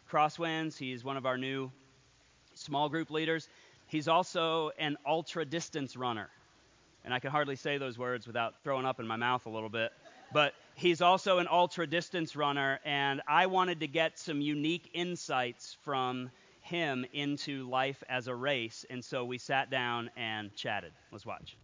Crosswinds. 0.10 0.78
He's 0.78 1.04
one 1.04 1.18
of 1.18 1.26
our 1.26 1.38
new 1.38 1.72
small 2.56 2.90
group 2.90 3.12
leaders. 3.12 3.50
He's 3.88 4.08
also 4.08 4.72
an 4.78 4.98
ultra 5.06 5.46
distance 5.46 5.96
runner. 5.96 6.30
And 7.06 7.14
I 7.14 7.20
can 7.20 7.32
hardly 7.32 7.56
say 7.56 7.78
those 7.78 7.98
words 7.98 8.28
without 8.28 8.56
throwing 8.64 8.86
up 8.86 9.00
in 9.00 9.08
my 9.08 9.16
mouth 9.16 9.46
a 9.46 9.50
little 9.50 9.70
bit. 9.70 9.92
But 10.34 10.54
he's 10.76 11.02
also 11.02 11.38
an 11.38 11.48
ultra 11.50 11.88
distance 11.88 12.36
runner, 12.36 12.82
and 12.84 13.22
I 13.28 13.46
wanted 13.46 13.80
to 13.80 13.88
get 13.88 14.20
some 14.20 14.42
unique 14.42 14.90
insights 14.94 15.78
from 15.84 16.30
him 16.62 17.06
into 17.14 17.70
life 17.70 18.04
as 18.10 18.28
a 18.28 18.36
race. 18.36 18.86
And 18.90 19.04
so 19.04 19.24
we 19.24 19.38
sat 19.38 19.70
down 19.70 20.10
and 20.18 20.54
chatted. 20.56 20.92
Let's 21.14 21.26
watch. 21.26 21.56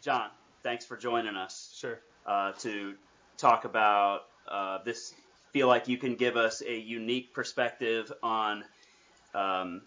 John, 0.00 0.30
thanks 0.62 0.86
for 0.86 0.96
joining 0.96 1.36
us. 1.36 1.76
Sure. 1.78 1.98
Uh, 2.24 2.52
to 2.60 2.94
talk 3.36 3.66
about 3.66 4.22
uh, 4.48 4.78
this, 4.84 5.12
feel 5.52 5.68
like 5.68 5.86
you 5.86 5.98
can 5.98 6.14
give 6.14 6.38
us 6.38 6.62
a 6.66 6.78
unique 6.78 7.34
perspective 7.34 8.10
on 8.22 8.64
um, 9.34 9.82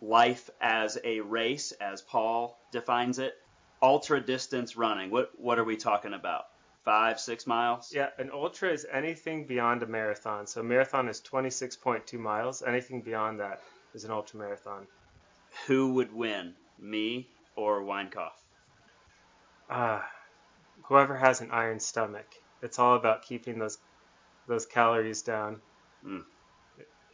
life 0.00 0.50
as 0.60 0.98
a 1.02 1.20
race, 1.20 1.72
as 1.72 2.02
Paul 2.02 2.58
defines 2.72 3.18
it. 3.18 3.34
Ultra 3.82 4.20
distance 4.20 4.76
running. 4.76 5.10
What 5.10 5.30
what 5.36 5.58
are 5.58 5.64
we 5.64 5.76
talking 5.76 6.14
about? 6.14 6.44
Five, 6.84 7.18
six 7.18 7.46
miles? 7.46 7.92
Yeah, 7.92 8.10
an 8.18 8.30
ultra 8.32 8.70
is 8.70 8.86
anything 8.90 9.46
beyond 9.46 9.82
a 9.82 9.86
marathon. 9.86 10.46
So 10.46 10.60
a 10.60 10.64
marathon 10.64 11.08
is 11.08 11.20
26.2 11.20 12.18
miles. 12.18 12.62
Anything 12.62 13.02
beyond 13.02 13.40
that 13.40 13.60
is 13.92 14.04
an 14.04 14.12
ultra 14.12 14.38
marathon. 14.38 14.86
Who 15.66 15.94
would 15.94 16.12
win, 16.14 16.54
me 16.78 17.26
or 17.56 17.80
Winecoff? 17.80 18.34
Uh, 19.68 20.00
whoever 20.84 21.16
has 21.16 21.40
an 21.40 21.50
iron 21.50 21.80
stomach. 21.80 22.26
It's 22.62 22.78
all 22.78 22.94
about 22.94 23.22
keeping 23.22 23.58
those 23.58 23.78
those 24.46 24.64
calories 24.64 25.22
down. 25.22 25.60
Mm. 26.06 26.22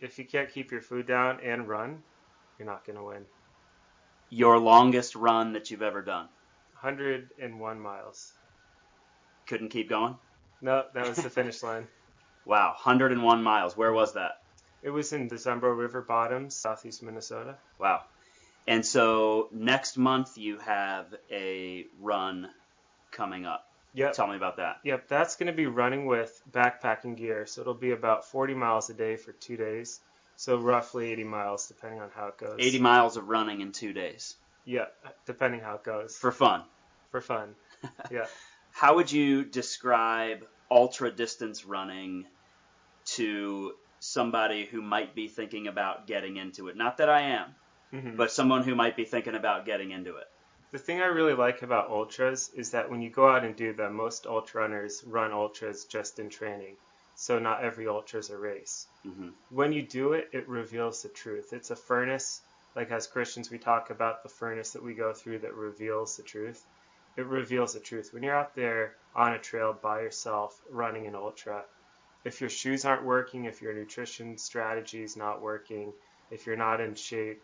If 0.00 0.18
you 0.18 0.26
can't 0.26 0.50
keep 0.50 0.70
your 0.70 0.82
food 0.82 1.06
down 1.06 1.40
and 1.40 1.66
run, 1.66 2.02
you're 2.62 2.70
not 2.70 2.84
going 2.84 2.96
to 2.96 3.04
win. 3.04 3.24
Your 4.30 4.58
longest 4.58 5.16
run 5.16 5.54
that 5.54 5.70
you've 5.70 5.82
ever 5.82 6.00
done? 6.00 6.28
101 6.80 7.80
miles. 7.80 8.32
Couldn't 9.48 9.70
keep 9.70 9.88
going? 9.88 10.16
No, 10.60 10.84
that 10.94 11.08
was 11.08 11.16
the 11.16 11.30
finish 11.40 11.62
line. 11.62 11.88
Wow, 12.46 12.68
101 12.68 13.42
miles. 13.42 13.76
Where 13.76 13.92
was 13.92 14.14
that? 14.14 14.42
It 14.82 14.90
was 14.90 15.12
in 15.12 15.26
the 15.26 15.34
Zumbro 15.34 15.76
River 15.76 16.02
bottoms, 16.02 16.54
southeast 16.54 17.02
Minnesota. 17.02 17.56
Wow. 17.80 18.02
And 18.68 18.86
so 18.86 19.48
next 19.50 19.96
month 19.96 20.38
you 20.38 20.58
have 20.58 21.06
a 21.32 21.86
run 22.00 22.48
coming 23.10 23.44
up. 23.44 23.66
Yep. 23.94 24.12
Tell 24.12 24.28
me 24.28 24.36
about 24.36 24.56
that. 24.58 24.76
Yep, 24.84 25.08
that's 25.08 25.34
going 25.36 25.48
to 25.48 25.52
be 25.52 25.66
running 25.66 26.06
with 26.06 26.40
backpacking 26.50 27.16
gear. 27.16 27.44
So 27.44 27.60
it'll 27.60 27.74
be 27.74 27.90
about 27.90 28.24
40 28.24 28.54
miles 28.54 28.88
a 28.88 28.94
day 28.94 29.16
for 29.16 29.32
two 29.32 29.56
days. 29.56 30.00
So 30.36 30.56
roughly 30.56 31.12
80 31.12 31.24
miles, 31.24 31.68
depending 31.68 32.00
on 32.00 32.10
how 32.14 32.28
it 32.28 32.38
goes. 32.38 32.56
80 32.58 32.78
miles 32.80 33.16
of 33.16 33.28
running 33.28 33.60
in 33.60 33.72
two 33.72 33.92
days. 33.92 34.36
Yeah, 34.64 34.86
depending 35.26 35.60
how 35.60 35.74
it 35.74 35.84
goes. 35.84 36.16
For 36.16 36.32
fun. 36.32 36.62
For 37.10 37.20
fun. 37.20 37.54
Yeah. 38.12 38.26
how 38.70 38.94
would 38.94 39.10
you 39.10 39.44
describe 39.44 40.46
ultra 40.70 41.10
distance 41.10 41.64
running 41.64 42.26
to 43.04 43.72
somebody 43.98 44.66
who 44.66 44.80
might 44.80 45.16
be 45.16 45.26
thinking 45.26 45.66
about 45.66 46.06
getting 46.06 46.36
into 46.36 46.68
it? 46.68 46.76
Not 46.76 46.98
that 46.98 47.08
I 47.08 47.22
am, 47.22 47.54
mm-hmm. 47.92 48.16
but 48.16 48.30
someone 48.30 48.62
who 48.62 48.76
might 48.76 48.96
be 48.96 49.04
thinking 49.04 49.34
about 49.34 49.66
getting 49.66 49.90
into 49.90 50.16
it. 50.16 50.28
The 50.70 50.78
thing 50.78 51.02
I 51.02 51.06
really 51.06 51.34
like 51.34 51.62
about 51.62 51.90
ultras 51.90 52.50
is 52.54 52.70
that 52.70 52.88
when 52.88 53.02
you 53.02 53.10
go 53.10 53.28
out 53.28 53.44
and 53.44 53.54
do 53.54 53.72
them, 53.72 53.94
most 53.94 54.26
ultra 54.26 54.62
runners 54.62 55.02
run 55.04 55.32
ultras 55.32 55.84
just 55.84 56.18
in 56.18 56.30
training. 56.30 56.76
So 57.22 57.38
not 57.38 57.62
every 57.62 57.86
ultra 57.86 58.18
is 58.18 58.30
a 58.30 58.36
race. 58.36 58.88
Mm-hmm. 59.06 59.28
When 59.50 59.72
you 59.72 59.82
do 59.82 60.14
it, 60.14 60.30
it 60.32 60.48
reveals 60.48 61.04
the 61.04 61.08
truth. 61.08 61.52
It's 61.52 61.70
a 61.70 61.76
furnace. 61.76 62.40
Like 62.74 62.90
as 62.90 63.06
Christians, 63.06 63.48
we 63.48 63.58
talk 63.58 63.90
about 63.90 64.24
the 64.24 64.28
furnace 64.28 64.72
that 64.72 64.82
we 64.82 64.92
go 64.94 65.12
through 65.12 65.38
that 65.38 65.54
reveals 65.54 66.16
the 66.16 66.24
truth. 66.24 66.66
It 67.16 67.26
reveals 67.26 67.74
the 67.74 67.78
truth. 67.78 68.12
When 68.12 68.24
you're 68.24 68.34
out 68.34 68.56
there 68.56 68.96
on 69.14 69.34
a 69.34 69.38
trail 69.38 69.72
by 69.72 70.00
yourself 70.00 70.60
running 70.68 71.06
an 71.06 71.14
ultra, 71.14 71.62
if 72.24 72.40
your 72.40 72.50
shoes 72.50 72.84
aren't 72.84 73.04
working, 73.04 73.44
if 73.44 73.62
your 73.62 73.72
nutrition 73.72 74.36
strategy 74.36 75.04
is 75.04 75.16
not 75.16 75.40
working, 75.40 75.92
if 76.32 76.44
you're 76.44 76.56
not 76.56 76.80
in 76.80 76.96
shape, 76.96 77.40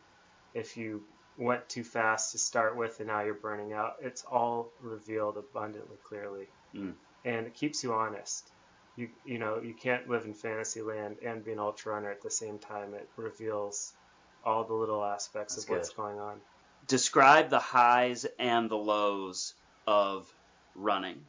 if 0.55 0.77
you 0.77 1.05
went 1.37 1.69
too 1.69 1.85
fast 1.85 2.33
to 2.33 2.39
start 2.39 2.77
with 2.77 2.99
and 2.99 3.07
now 3.07 3.23
you're 3.23 3.33
burning 3.33 3.75
out. 3.75 3.95
It's 4.03 4.25
all 4.25 4.73
revealed 4.81 5.37
abundantly 5.37 5.99
clearly. 6.03 6.49
Mm. 6.75 6.95
And 7.25 7.47
it 7.47 7.55
keeps 7.55 7.85
you 7.85 7.93
honest. 7.93 8.51
You 8.99 9.09
you 9.25 9.39
know, 9.39 9.61
you 9.63 9.75
can't 9.75 10.09
live 10.11 10.25
in 10.25 10.35
fantasy 10.35 10.83
land 10.83 11.19
and 11.25 11.45
be 11.45 11.53
an 11.53 11.61
ultra 11.61 11.95
runner 11.95 12.11
at 12.11 12.21
the 12.21 12.31
same 12.31 12.59
time. 12.59 12.95
It 12.95 13.09
reveals 13.17 13.93
all 14.45 14.65
the 14.65 14.75
little 14.75 15.05
aspects 15.05 15.55
That's 15.55 15.65
of 15.67 15.71
what's 15.71 15.91
going 15.91 16.19
on. 16.19 16.41
Describe 16.89 17.49
the 17.49 17.61
highs 17.61 18.27
and 18.41 18.69
the 18.69 18.77
lows 18.77 19.55
of 19.87 20.27
running. 20.75 21.21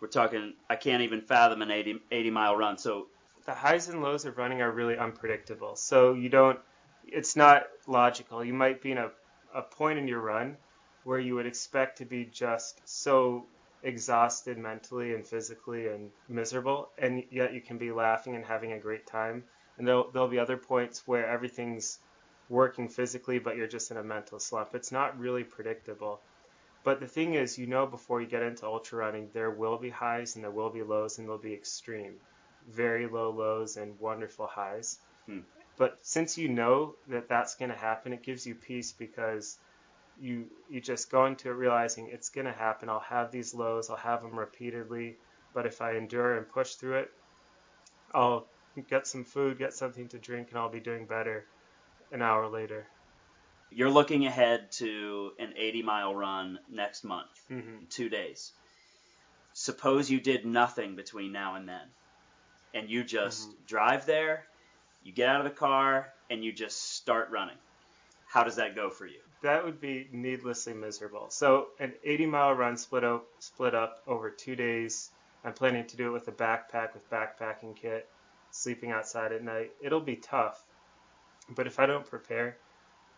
We're 0.00 0.08
talking 0.08 0.52
I 0.68 0.76
can't 0.76 1.02
even 1.02 1.22
fathom 1.22 1.62
an 1.62 1.70
80, 1.70 2.00
80 2.10 2.30
mile 2.30 2.56
run. 2.56 2.76
So 2.76 3.06
the 3.46 3.54
highs 3.54 3.88
and 3.88 4.02
lows 4.02 4.26
of 4.26 4.36
running 4.36 4.60
are 4.60 4.70
really 4.70 4.98
unpredictable. 4.98 5.76
So 5.76 6.12
you 6.12 6.28
don't 6.28 6.58
it's 7.06 7.36
not 7.36 7.68
logical. 7.86 8.44
You 8.44 8.52
might 8.52 8.82
be 8.82 8.92
in 8.92 8.98
a 8.98 9.10
a 9.54 9.62
point 9.62 9.98
in 9.98 10.06
your 10.08 10.20
run 10.20 10.58
where 11.04 11.18
you 11.18 11.36
would 11.36 11.46
expect 11.46 11.98
to 11.98 12.04
be 12.04 12.26
just 12.26 12.80
so 12.84 13.46
exhausted 13.82 14.58
mentally 14.58 15.14
and 15.14 15.26
physically 15.26 15.88
and 15.88 16.10
miserable, 16.28 16.90
and 16.98 17.24
yet 17.30 17.52
you 17.52 17.60
can 17.60 17.78
be 17.78 17.92
laughing 17.92 18.34
and 18.34 18.44
having 18.44 18.72
a 18.72 18.78
great 18.78 19.06
time. 19.06 19.44
And 19.78 19.86
there'll, 19.86 20.10
there'll 20.10 20.28
be 20.28 20.38
other 20.38 20.56
points 20.56 21.06
where 21.06 21.26
everything's 21.26 21.98
working 22.48 22.88
physically, 22.88 23.38
but 23.38 23.56
you're 23.56 23.66
just 23.66 23.90
in 23.90 23.96
a 23.96 24.02
mental 24.02 24.38
slump. 24.38 24.74
It's 24.74 24.92
not 24.92 25.18
really 25.18 25.44
predictable. 25.44 26.20
But 26.84 27.00
the 27.00 27.06
thing 27.06 27.34
is, 27.34 27.58
you 27.58 27.66
know, 27.66 27.86
before 27.86 28.20
you 28.20 28.26
get 28.26 28.42
into 28.42 28.66
ultra 28.66 28.98
running, 28.98 29.30
there 29.32 29.50
will 29.50 29.78
be 29.78 29.90
highs 29.90 30.34
and 30.34 30.44
there 30.44 30.50
will 30.50 30.70
be 30.70 30.82
lows, 30.82 31.18
and 31.18 31.28
they'll 31.28 31.38
be 31.38 31.54
extreme. 31.54 32.14
Very 32.68 33.06
low 33.06 33.30
lows 33.30 33.76
and 33.76 33.98
wonderful 34.00 34.46
highs. 34.46 34.98
Hmm. 35.26 35.40
But 35.76 35.98
since 36.02 36.36
you 36.36 36.48
know 36.48 36.96
that 37.08 37.28
that's 37.28 37.54
going 37.54 37.70
to 37.70 37.76
happen, 37.76 38.12
it 38.12 38.22
gives 38.22 38.46
you 38.46 38.54
peace 38.54 38.92
because 38.92 39.58
you 40.22 40.46
you 40.70 40.80
just 40.80 41.10
go 41.10 41.26
into 41.26 41.50
it 41.50 41.54
realizing 41.54 42.08
it's 42.08 42.28
going 42.28 42.46
to 42.46 42.52
happen. 42.52 42.88
I'll 42.88 43.00
have 43.00 43.30
these 43.30 43.54
lows, 43.54 43.90
I'll 43.90 43.96
have 43.96 44.22
them 44.22 44.38
repeatedly, 44.38 45.16
but 45.52 45.66
if 45.66 45.82
I 45.82 45.96
endure 45.96 46.36
and 46.36 46.48
push 46.48 46.74
through 46.74 46.98
it, 46.98 47.10
I'll 48.14 48.46
get 48.88 49.06
some 49.06 49.24
food, 49.24 49.58
get 49.58 49.74
something 49.74 50.08
to 50.08 50.18
drink, 50.18 50.48
and 50.50 50.58
I'll 50.58 50.70
be 50.70 50.80
doing 50.80 51.06
better 51.06 51.44
an 52.12 52.22
hour 52.22 52.48
later. 52.48 52.86
You're 53.70 53.90
looking 53.90 54.26
ahead 54.26 54.70
to 54.72 55.32
an 55.38 55.54
80 55.56 55.82
mile 55.82 56.14
run 56.14 56.58
next 56.70 57.04
month, 57.04 57.30
mm-hmm. 57.50 57.84
two 57.90 58.08
days. 58.08 58.52
Suppose 59.54 60.10
you 60.10 60.20
did 60.20 60.46
nothing 60.46 60.94
between 60.94 61.32
now 61.32 61.56
and 61.56 61.68
then, 61.68 61.86
and 62.74 62.88
you 62.88 63.02
just 63.02 63.48
mm-hmm. 63.48 63.66
drive 63.66 64.06
there 64.06 64.44
you 65.04 65.12
get 65.12 65.28
out 65.28 65.40
of 65.40 65.44
the 65.44 65.58
car 65.58 66.12
and 66.30 66.44
you 66.44 66.52
just 66.52 66.94
start 66.94 67.30
running. 67.30 67.56
How 68.26 68.44
does 68.44 68.56
that 68.56 68.74
go 68.74 68.88
for 68.88 69.06
you? 69.06 69.20
That 69.42 69.64
would 69.64 69.80
be 69.80 70.08
needlessly 70.12 70.72
miserable. 70.72 71.26
So 71.30 71.68
an 71.80 71.92
80 72.04 72.26
mile 72.26 72.52
run 72.52 72.76
split 72.76 73.02
up, 73.02 73.26
split 73.40 73.74
up 73.74 74.02
over 74.06 74.30
two 74.30 74.54
days. 74.54 75.10
I'm 75.44 75.52
planning 75.52 75.86
to 75.88 75.96
do 75.96 76.08
it 76.08 76.12
with 76.12 76.28
a 76.28 76.32
backpack 76.32 76.94
with 76.94 77.10
backpacking 77.10 77.74
kit, 77.74 78.08
sleeping 78.52 78.92
outside 78.92 79.32
at 79.32 79.42
night. 79.42 79.72
It'll 79.82 80.00
be 80.00 80.16
tough, 80.16 80.62
but 81.56 81.66
if 81.66 81.80
I 81.80 81.86
don't 81.86 82.06
prepare, 82.06 82.56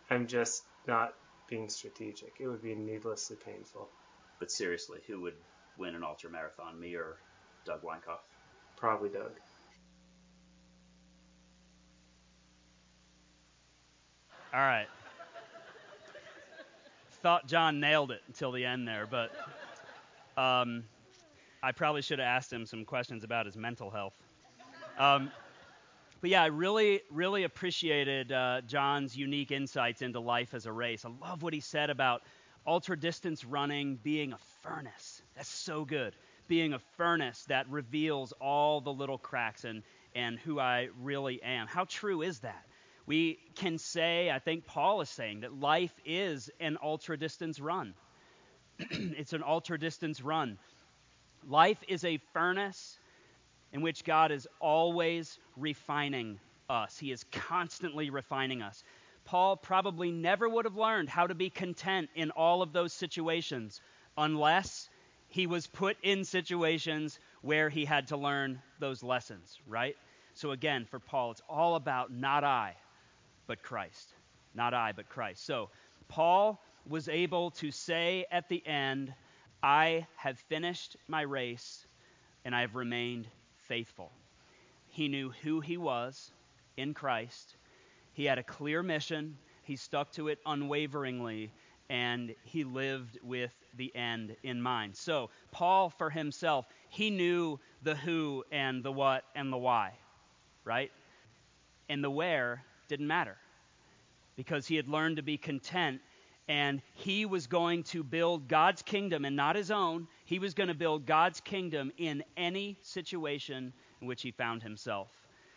I'm 0.08 0.26
just 0.26 0.64
not 0.86 1.14
being 1.46 1.68
strategic. 1.68 2.36
It 2.40 2.48
would 2.48 2.62
be 2.62 2.74
needlessly 2.74 3.36
painful. 3.44 3.90
But 4.38 4.50
seriously, 4.50 5.00
who 5.06 5.20
would 5.20 5.34
win 5.76 5.94
an 5.94 6.02
ultra 6.02 6.30
marathon, 6.30 6.80
me 6.80 6.94
or 6.94 7.18
Doug 7.66 7.82
Weinkauf? 7.82 8.20
Probably 8.76 9.10
Doug. 9.10 9.32
All 14.54 14.60
right. 14.60 14.86
Thought 17.24 17.46
John 17.46 17.80
nailed 17.80 18.10
it 18.10 18.20
until 18.26 18.52
the 18.52 18.66
end 18.66 18.86
there, 18.86 19.08
but 19.10 19.32
um, 20.36 20.84
I 21.62 21.72
probably 21.72 22.02
should 22.02 22.18
have 22.18 22.26
asked 22.26 22.52
him 22.52 22.66
some 22.66 22.84
questions 22.84 23.24
about 23.24 23.46
his 23.46 23.56
mental 23.56 23.88
health. 23.88 24.12
Um, 24.98 25.30
but 26.20 26.28
yeah, 26.28 26.42
I 26.42 26.48
really, 26.48 27.00
really 27.10 27.44
appreciated 27.44 28.30
uh, 28.30 28.60
John's 28.66 29.16
unique 29.16 29.52
insights 29.52 30.02
into 30.02 30.20
life 30.20 30.52
as 30.52 30.66
a 30.66 30.72
race. 30.72 31.06
I 31.06 31.12
love 31.26 31.42
what 31.42 31.54
he 31.54 31.60
said 31.60 31.88
about 31.88 32.20
ultra 32.66 32.94
distance 32.94 33.42
running 33.42 33.98
being 34.02 34.34
a 34.34 34.38
furnace. 34.60 35.22
That's 35.34 35.48
so 35.48 35.86
good. 35.86 36.14
Being 36.46 36.74
a 36.74 36.78
furnace 36.98 37.46
that 37.48 37.66
reveals 37.70 38.34
all 38.38 38.82
the 38.82 38.92
little 38.92 39.16
cracks 39.16 39.64
and, 39.64 39.82
and 40.14 40.38
who 40.40 40.60
I 40.60 40.90
really 41.02 41.42
am. 41.42 41.68
How 41.68 41.86
true 41.86 42.20
is 42.20 42.40
that? 42.40 42.66
We 43.06 43.38
can 43.54 43.78
say, 43.78 44.30
I 44.30 44.38
think 44.38 44.66
Paul 44.66 45.00
is 45.00 45.10
saying, 45.10 45.40
that 45.40 45.58
life 45.60 45.92
is 46.04 46.50
an 46.60 46.78
ultra 46.82 47.18
distance 47.18 47.60
run. 47.60 47.94
it's 48.78 49.32
an 49.32 49.42
ultra 49.42 49.78
distance 49.78 50.22
run. 50.22 50.58
Life 51.46 51.78
is 51.86 52.04
a 52.04 52.18
furnace 52.32 52.98
in 53.72 53.82
which 53.82 54.04
God 54.04 54.30
is 54.30 54.48
always 54.60 55.38
refining 55.56 56.38
us, 56.70 56.98
He 56.98 57.12
is 57.12 57.24
constantly 57.30 58.08
refining 58.08 58.62
us. 58.62 58.82
Paul 59.24 59.56
probably 59.56 60.10
never 60.10 60.48
would 60.48 60.64
have 60.64 60.76
learned 60.76 61.08
how 61.08 61.26
to 61.26 61.34
be 61.34 61.50
content 61.50 62.08
in 62.14 62.30
all 62.30 62.62
of 62.62 62.72
those 62.72 62.92
situations 62.92 63.80
unless 64.16 64.88
he 65.28 65.46
was 65.46 65.66
put 65.66 65.96
in 66.02 66.24
situations 66.24 67.18
where 67.42 67.68
he 67.68 67.84
had 67.84 68.08
to 68.08 68.16
learn 68.16 68.62
those 68.78 69.02
lessons, 69.02 69.58
right? 69.66 69.96
So 70.34 70.50
again, 70.52 70.84
for 70.84 70.98
Paul, 70.98 71.32
it's 71.32 71.42
all 71.48 71.74
about 71.74 72.12
not 72.12 72.44
I, 72.44 72.76
but 73.46 73.62
Christ. 73.62 74.14
Not 74.54 74.74
I, 74.74 74.92
but 74.92 75.08
Christ. 75.08 75.44
So 75.44 75.70
Paul 76.08 76.62
was 76.86 77.08
able 77.08 77.50
to 77.52 77.70
say 77.70 78.26
at 78.30 78.48
the 78.48 78.64
end, 78.66 79.12
I 79.62 80.06
have 80.16 80.38
finished 80.38 80.96
my 81.08 81.22
race 81.22 81.86
and 82.44 82.54
I 82.54 82.60
have 82.60 82.74
remained 82.74 83.26
faithful. 83.56 84.12
He 84.88 85.08
knew 85.08 85.32
who 85.42 85.60
he 85.60 85.76
was 85.76 86.30
in 86.76 86.94
Christ. 86.94 87.56
He 88.12 88.24
had 88.24 88.38
a 88.38 88.42
clear 88.42 88.82
mission. 88.82 89.36
He 89.62 89.76
stuck 89.76 90.12
to 90.12 90.28
it 90.28 90.38
unwaveringly, 90.44 91.50
and 91.88 92.34
he 92.44 92.64
lived 92.64 93.18
with 93.22 93.52
the 93.76 93.94
end 93.96 94.36
in 94.42 94.60
mind. 94.60 94.94
So, 94.94 95.30
Paul, 95.50 95.90
for 95.90 96.10
himself, 96.10 96.66
he 96.90 97.10
knew 97.10 97.58
the 97.82 97.96
who 97.96 98.44
and 98.52 98.84
the 98.84 98.92
what 98.92 99.24
and 99.34 99.52
the 99.52 99.56
why, 99.56 99.94
right? 100.64 100.92
And 101.88 102.04
the 102.04 102.10
where 102.10 102.62
didn't 102.88 103.06
matter 103.06 103.36
because 104.36 104.66
he 104.66 104.76
had 104.76 104.88
learned 104.88 105.16
to 105.16 105.22
be 105.22 105.36
content 105.36 106.00
and 106.48 106.82
he 106.94 107.24
was 107.24 107.46
going 107.46 107.82
to 107.84 108.02
build 108.02 108.48
God's 108.48 108.82
kingdom 108.82 109.24
and 109.24 109.34
not 109.34 109.56
his 109.56 109.70
own. 109.70 110.06
He 110.26 110.38
was 110.38 110.52
going 110.52 110.68
to 110.68 110.74
build 110.74 111.06
God's 111.06 111.40
kingdom 111.40 111.90
in 111.96 112.22
any 112.36 112.76
situation 112.82 113.72
in 114.00 114.06
which 114.06 114.22
he 114.22 114.30
found 114.30 114.62
himself. 114.62 115.08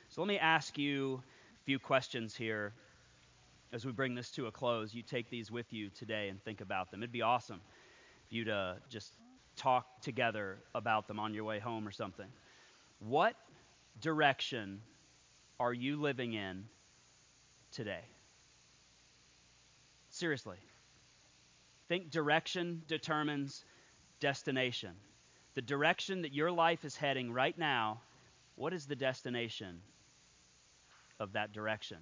So 0.10 0.22
let 0.22 0.28
me 0.28 0.40
ask 0.40 0.78
you 0.78 1.22
a 1.62 1.64
few 1.66 1.80
questions 1.80 2.36
here 2.36 2.74
as 3.74 3.86
we 3.86 3.92
bring 3.92 4.16
this 4.16 4.32
to 4.32 4.48
a 4.48 4.52
close. 4.52 4.94
You 4.94 5.02
take 5.02 5.30
these 5.30 5.52
with 5.52 5.74
you 5.74 5.90
today 5.90 6.30
and 6.30 6.42
think 6.44 6.62
about 6.62 6.90
them. 6.90 7.02
It'd 7.02 7.12
be 7.12 7.22
awesome 7.22 7.60
if 8.26 8.34
you 8.34 8.46
to 8.46 8.78
just 8.90 9.14
talk 9.58 10.02
together 10.02 10.60
about 10.74 11.08
them 11.08 11.20
on 11.20 11.34
your 11.34 11.44
way 11.44 11.60
home 11.60 11.86
or 11.86 11.92
something. 11.92 12.28
What 13.00 13.36
direction 14.00 14.82
are 15.60 15.74
you 15.74 16.00
living 16.00 16.34
in 16.34 16.64
today? 17.78 18.02
Seriously. 20.10 20.58
Think 21.88 22.10
direction 22.10 22.82
determines 22.88 23.64
destination. 24.20 24.94
The 25.54 25.62
direction 25.62 26.24
that 26.24 26.34
your 26.34 26.52
life 26.52 26.84
is 26.84 26.96
heading 26.96 27.32
right 27.32 27.56
now, 27.56 28.02
what 28.56 28.74
is 28.74 28.88
the 28.88 28.96
destination 28.96 29.80
of 31.20 31.34
that 31.34 31.54
direction? 31.54 31.98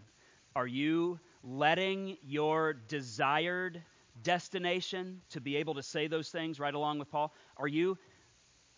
Are 0.56 0.66
you 0.66 1.20
letting 1.44 2.18
your 2.26 2.72
desired 2.72 3.82
destination 4.24 5.22
to 5.32 5.42
be 5.42 5.58
able 5.58 5.74
to 5.74 5.84
say 5.84 6.08
those 6.08 6.30
things 6.30 6.58
right 6.58 6.74
along 6.74 7.00
with 7.00 7.12
Paul? 7.12 7.34
Are 7.58 7.68
you 7.68 7.98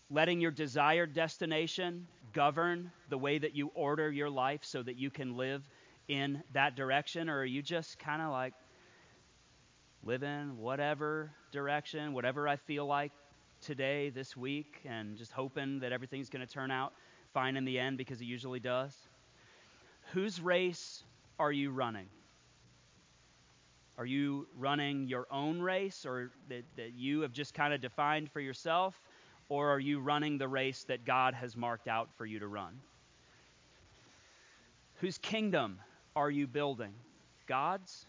letting 0.09 0.41
your 0.41 0.51
desired 0.51 1.13
destination 1.13 2.07
govern 2.33 2.91
the 3.09 3.19
way 3.19 3.37
that 3.37 3.55
you 3.55 3.69
order 3.75 4.11
your 4.11 4.31
life 4.31 4.61
so 4.63 4.81
that 4.81 4.95
you 4.95 5.11
can 5.11 5.37
live 5.37 5.69
in 6.07 6.43
that 6.53 6.75
direction? 6.75 7.29
Or 7.29 7.39
are 7.39 7.45
you 7.45 7.61
just 7.61 7.99
kind 7.99 8.21
of 8.21 8.31
like, 8.31 8.53
live 10.03 10.23
in 10.23 10.57
whatever 10.57 11.31
direction, 11.51 12.13
whatever 12.13 12.47
I 12.47 12.55
feel 12.55 12.85
like 12.85 13.11
today, 13.61 14.09
this 14.09 14.37
week, 14.37 14.79
and 14.85 15.17
just 15.17 15.31
hoping 15.31 15.79
that 15.79 15.91
everything's 15.91 16.29
going 16.29 16.45
to 16.45 16.51
turn 16.51 16.71
out 16.71 16.93
fine 17.33 17.57
in 17.57 17.65
the 17.65 17.77
end 17.77 17.97
because 17.97 18.21
it 18.21 18.25
usually 18.25 18.59
does. 18.59 18.95
Whose 20.13 20.39
race 20.39 21.03
are 21.39 21.51
you 21.51 21.71
running? 21.71 22.07
Are 23.97 24.05
you 24.05 24.47
running 24.55 25.07
your 25.07 25.27
own 25.31 25.59
race 25.59 26.05
or 26.05 26.31
that, 26.49 26.63
that 26.77 26.93
you 26.93 27.21
have 27.21 27.33
just 27.33 27.53
kind 27.53 27.73
of 27.73 27.81
defined 27.81 28.31
for 28.31 28.39
yourself? 28.39 28.99
Or 29.49 29.69
are 29.69 29.79
you 29.79 29.99
running 29.99 30.37
the 30.37 30.47
race 30.47 30.85
that 30.87 31.03
God 31.03 31.33
has 31.33 31.57
marked 31.57 31.87
out 31.87 32.09
for 32.17 32.25
you 32.25 32.39
to 32.39 32.47
run? 32.47 32.79
Whose 34.95 35.17
kingdom 35.17 35.79
are 36.17 36.31
you 36.31 36.47
building? 36.47 36.93
God's 37.45 38.07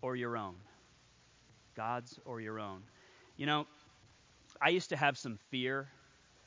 or 0.00 0.16
your 0.16 0.34
own? 0.34 0.54
God's 1.76 2.18
or 2.24 2.40
your 2.40 2.58
own. 2.58 2.80
You 3.36 3.44
know, 3.44 3.66
I 4.62 4.70
used 4.70 4.88
to 4.88 4.96
have 4.96 5.18
some 5.18 5.38
fear 5.50 5.88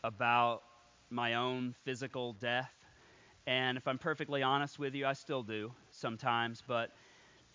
about 0.04 0.64
my 1.12 1.36
own 1.36 1.76
physical 1.86 2.34
death. 2.34 2.72
And 3.46 3.78
if 3.78 3.88
I'm 3.88 4.00
perfectly 4.00 4.42
honest 4.42 4.80
with 4.80 4.96
you, 4.96 5.06
I 5.06 5.14
still 5.14 5.44
do 5.44 5.72
sometimes. 5.92 6.64
But 6.68 6.90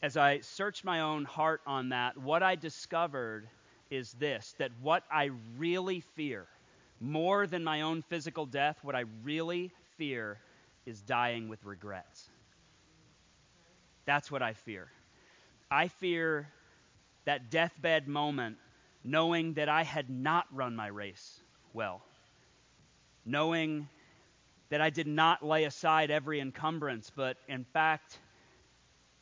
as 0.01 0.17
I 0.17 0.39
searched 0.39 0.85
my 0.85 1.01
own 1.01 1.25
heart 1.25 1.63
on 1.67 1.89
that, 1.89 2.17
what 2.17 2.45
I 2.45 2.55
discovered 2.55 3.49
is 3.91 4.13
this 4.13 4.55
that 4.59 4.71
what 4.81 5.03
I 5.11 5.31
really 5.59 5.99
fear, 6.15 6.47
more 7.01 7.49
than 7.49 7.65
my 7.65 7.81
own 7.81 8.03
physical 8.03 8.47
death, 8.47 8.79
what 8.83 8.95
I 8.95 9.03
really 9.25 9.73
fear 9.99 10.39
is 10.87 11.03
dying 11.03 11.49
with 11.49 11.65
regrets. 11.65 12.31
That's 14.07 14.31
what 14.31 14.43
I 14.43 14.53
fear. 14.53 14.89
I 15.71 15.89
fear 15.89 16.49
that 17.25 17.51
deathbed 17.51 18.07
moment, 18.07 18.59
knowing 19.03 19.55
that 19.55 19.69
I 19.69 19.83
had 19.83 20.11
not 20.11 20.47
run 20.53 20.77
my 20.77 20.89
race 20.89 21.41
well, 21.73 22.03
knowing 23.25 23.89
that 24.69 24.81
I 24.81 24.91
did 24.91 25.07
not 25.07 25.45
lay 25.45 25.65
aside 25.65 26.11
every 26.11 26.41
encumbrance, 26.41 27.11
but 27.15 27.37
in 27.49 27.65
fact, 27.65 28.19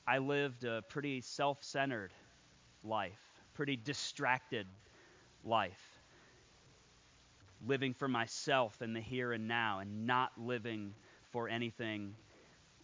I 0.06 0.18
lived 0.18 0.64
a 0.64 0.82
pretty 0.88 1.20
self 1.20 1.62
centered 1.62 2.12
life, 2.82 3.18
pretty 3.54 3.76
distracted 3.76 4.66
life, 5.44 5.80
living 7.66 7.94
for 7.94 8.08
myself 8.08 8.82
in 8.82 8.92
the 8.92 9.00
here 9.00 9.32
and 9.32 9.46
now 9.46 9.78
and 9.78 10.06
not 10.06 10.32
living 10.36 10.94
for 11.30 11.48
anything 11.48 12.14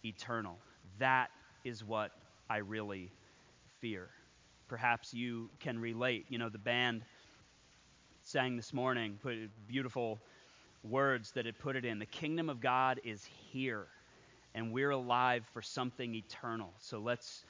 eternal. 0.03 0.57
That 0.99 1.29
is 1.63 1.83
what 1.83 2.11
I 2.49 2.57
really 2.57 3.11
fear 3.79 4.09
perhaps 4.69 5.13
you 5.13 5.49
can 5.59 5.79
relate. 5.79 6.25
You 6.29 6.37
know, 6.37 6.47
the 6.47 6.59
band 6.59 7.01
sang 8.23 8.55
this 8.55 8.71
morning, 8.71 9.17
put 9.21 9.35
beautiful 9.67 10.19
words 10.83 11.31
that 11.31 11.45
it 11.45 11.57
put 11.59 11.75
it 11.75 11.83
in. 11.83 11.99
The 11.99 12.05
kingdom 12.05 12.49
of 12.49 12.61
God 12.61 13.01
is 13.03 13.27
here, 13.51 13.87
and 14.53 14.71
we're 14.71 14.91
alive 14.91 15.43
for 15.51 15.61
something 15.61 16.15
eternal. 16.15 16.71
So 16.79 16.99
let's 16.99 17.43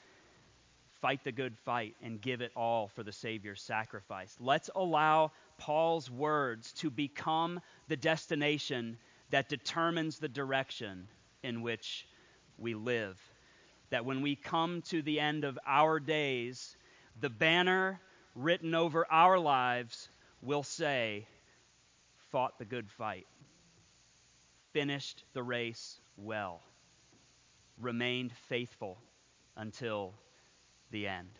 fight 1.01 1.23
the 1.23 1.31
good 1.31 1.57
fight 1.57 1.95
and 2.01 2.19
give 2.21 2.41
it 2.41 2.51
all 2.55 2.87
for 2.87 3.03
the 3.03 3.11
Savior's 3.11 3.61
sacrifice. 3.61 4.35
Let's 4.39 4.69
allow 4.75 5.31
Paul's 5.57 6.09
words 6.09 6.71
to 6.73 6.89
become 6.89 7.59
the 7.89 7.97
destination 7.97 8.97
that 9.29 9.49
determines 9.49 10.19
the 10.19 10.29
direction 10.29 11.07
in 11.43 11.61
which 11.61 12.07
we 12.57 12.73
live. 12.73 13.17
That 13.89 14.05
when 14.05 14.21
we 14.21 14.35
come 14.35 14.81
to 14.83 15.01
the 15.01 15.19
end 15.19 15.43
of 15.43 15.57
our 15.65 15.99
days, 15.99 16.77
the 17.19 17.29
banner 17.29 17.99
written 18.35 18.75
over 18.75 19.05
our 19.11 19.39
lives 19.39 20.09
will 20.41 20.63
say, 20.63 21.27
fought 22.31 22.59
the 22.59 22.65
good 22.65 22.89
fight, 22.91 23.27
finished 24.73 25.23
the 25.33 25.43
race 25.43 25.99
well, 26.17 26.61
remained 27.79 28.31
faithful 28.47 28.99
until 29.57 30.13
the 30.91 31.07
end. 31.07 31.39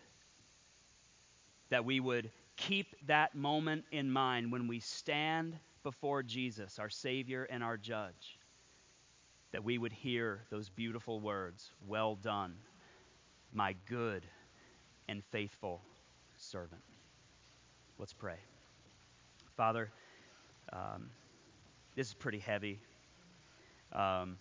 That 1.70 1.86
we 1.86 2.00
would 2.00 2.32
keep 2.58 2.96
that 3.08 3.36
moment 3.36 3.86
in 3.92 4.12
mind 4.12 4.52
when 4.52 4.68
we 4.68 4.80
stand 4.80 5.56
before 5.84 6.24
Jesus, 6.24 6.80
our 6.80 6.90
Savior 6.90 7.44
and 7.44 7.64
our 7.64 7.78
Judge. 7.78 8.39
That 9.52 9.64
we 9.64 9.78
would 9.78 9.94
hear 9.94 10.42
those 10.52 10.70
beautiful 10.70 11.20
words 11.20 11.72
Well 11.88 12.16
done, 12.16 12.56
my 13.54 13.76
good 13.88 14.26
and 15.08 15.24
faithful 15.32 15.82
servant. 16.38 16.82
Let's 17.98 18.14
pray. 18.14 18.38
Father, 19.58 19.92
um, 20.72 21.10
this 21.96 22.08
is 22.08 22.14
pretty 22.14 22.40
heavy. 22.40 22.80
Um, 23.92 24.38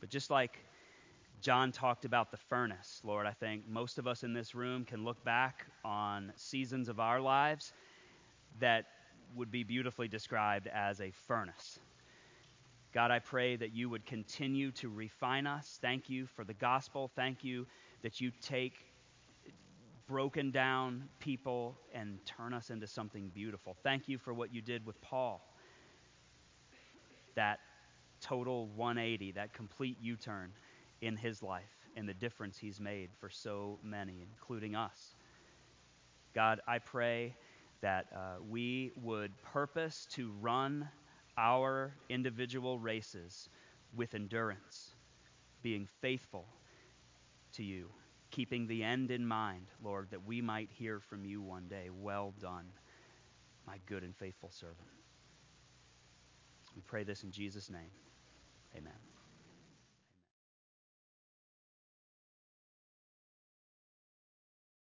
but 0.00 0.08
just 0.08 0.30
like 0.30 0.58
John 1.40 1.70
talked 1.70 2.04
about 2.04 2.30
the 2.30 2.36
furnace, 2.36 3.00
Lord, 3.04 3.26
I 3.26 3.32
think 3.32 3.68
most 3.68 3.98
of 3.98 4.06
us 4.06 4.24
in 4.24 4.32
this 4.32 4.54
room 4.54 4.84
can 4.84 5.04
look 5.04 5.22
back 5.24 5.66
on 5.84 6.32
seasons 6.36 6.88
of 6.88 6.98
our 6.98 7.20
lives 7.20 7.72
that 8.58 8.86
would 9.36 9.50
be 9.50 9.62
beautifully 9.62 10.08
described 10.08 10.66
as 10.66 11.00
a 11.00 11.10
furnace. 11.26 11.78
God, 12.92 13.10
I 13.10 13.20
pray 13.20 13.56
that 13.56 13.74
you 13.74 13.88
would 13.88 14.04
continue 14.04 14.70
to 14.72 14.90
refine 14.90 15.46
us. 15.46 15.78
Thank 15.80 16.10
you 16.10 16.26
for 16.26 16.44
the 16.44 16.52
gospel. 16.52 17.10
Thank 17.16 17.42
you 17.42 17.66
that 18.02 18.20
you 18.20 18.30
take 18.42 18.74
broken 20.06 20.50
down 20.50 21.08
people 21.18 21.78
and 21.94 22.18
turn 22.26 22.52
us 22.52 22.68
into 22.68 22.86
something 22.86 23.30
beautiful. 23.34 23.76
Thank 23.82 24.08
you 24.08 24.18
for 24.18 24.34
what 24.34 24.52
you 24.52 24.60
did 24.60 24.84
with 24.84 25.00
Paul. 25.00 25.40
That 27.34 27.60
total 28.20 28.66
180, 28.76 29.32
that 29.32 29.54
complete 29.54 29.96
U 30.02 30.16
turn 30.16 30.52
in 31.00 31.16
his 31.16 31.42
life 31.42 31.62
and 31.96 32.06
the 32.06 32.14
difference 32.14 32.58
he's 32.58 32.78
made 32.78 33.08
for 33.18 33.30
so 33.30 33.78
many, 33.82 34.26
including 34.30 34.74
us. 34.74 35.14
God, 36.34 36.60
I 36.68 36.78
pray 36.78 37.34
that 37.80 38.06
uh, 38.14 38.42
we 38.50 38.92
would 39.02 39.32
purpose 39.42 40.06
to 40.12 40.30
run 40.42 40.88
our 41.36 41.92
individual 42.08 42.78
races 42.78 43.48
with 43.94 44.14
endurance, 44.14 44.90
being 45.62 45.88
faithful 46.00 46.46
to 47.54 47.62
you, 47.62 47.88
keeping 48.30 48.66
the 48.66 48.82
end 48.82 49.10
in 49.10 49.26
mind, 49.26 49.66
Lord, 49.82 50.08
that 50.10 50.24
we 50.24 50.40
might 50.40 50.70
hear 50.70 51.00
from 51.00 51.24
you 51.24 51.42
one 51.42 51.68
day. 51.68 51.88
Well 51.90 52.34
done, 52.40 52.66
my 53.66 53.78
good 53.86 54.02
and 54.02 54.16
faithful 54.16 54.50
servant. 54.50 54.88
We 56.74 56.82
pray 56.82 57.04
this 57.04 57.22
in 57.22 57.30
Jesus' 57.30 57.70
name. 57.70 57.90
Amen. 58.76 59.11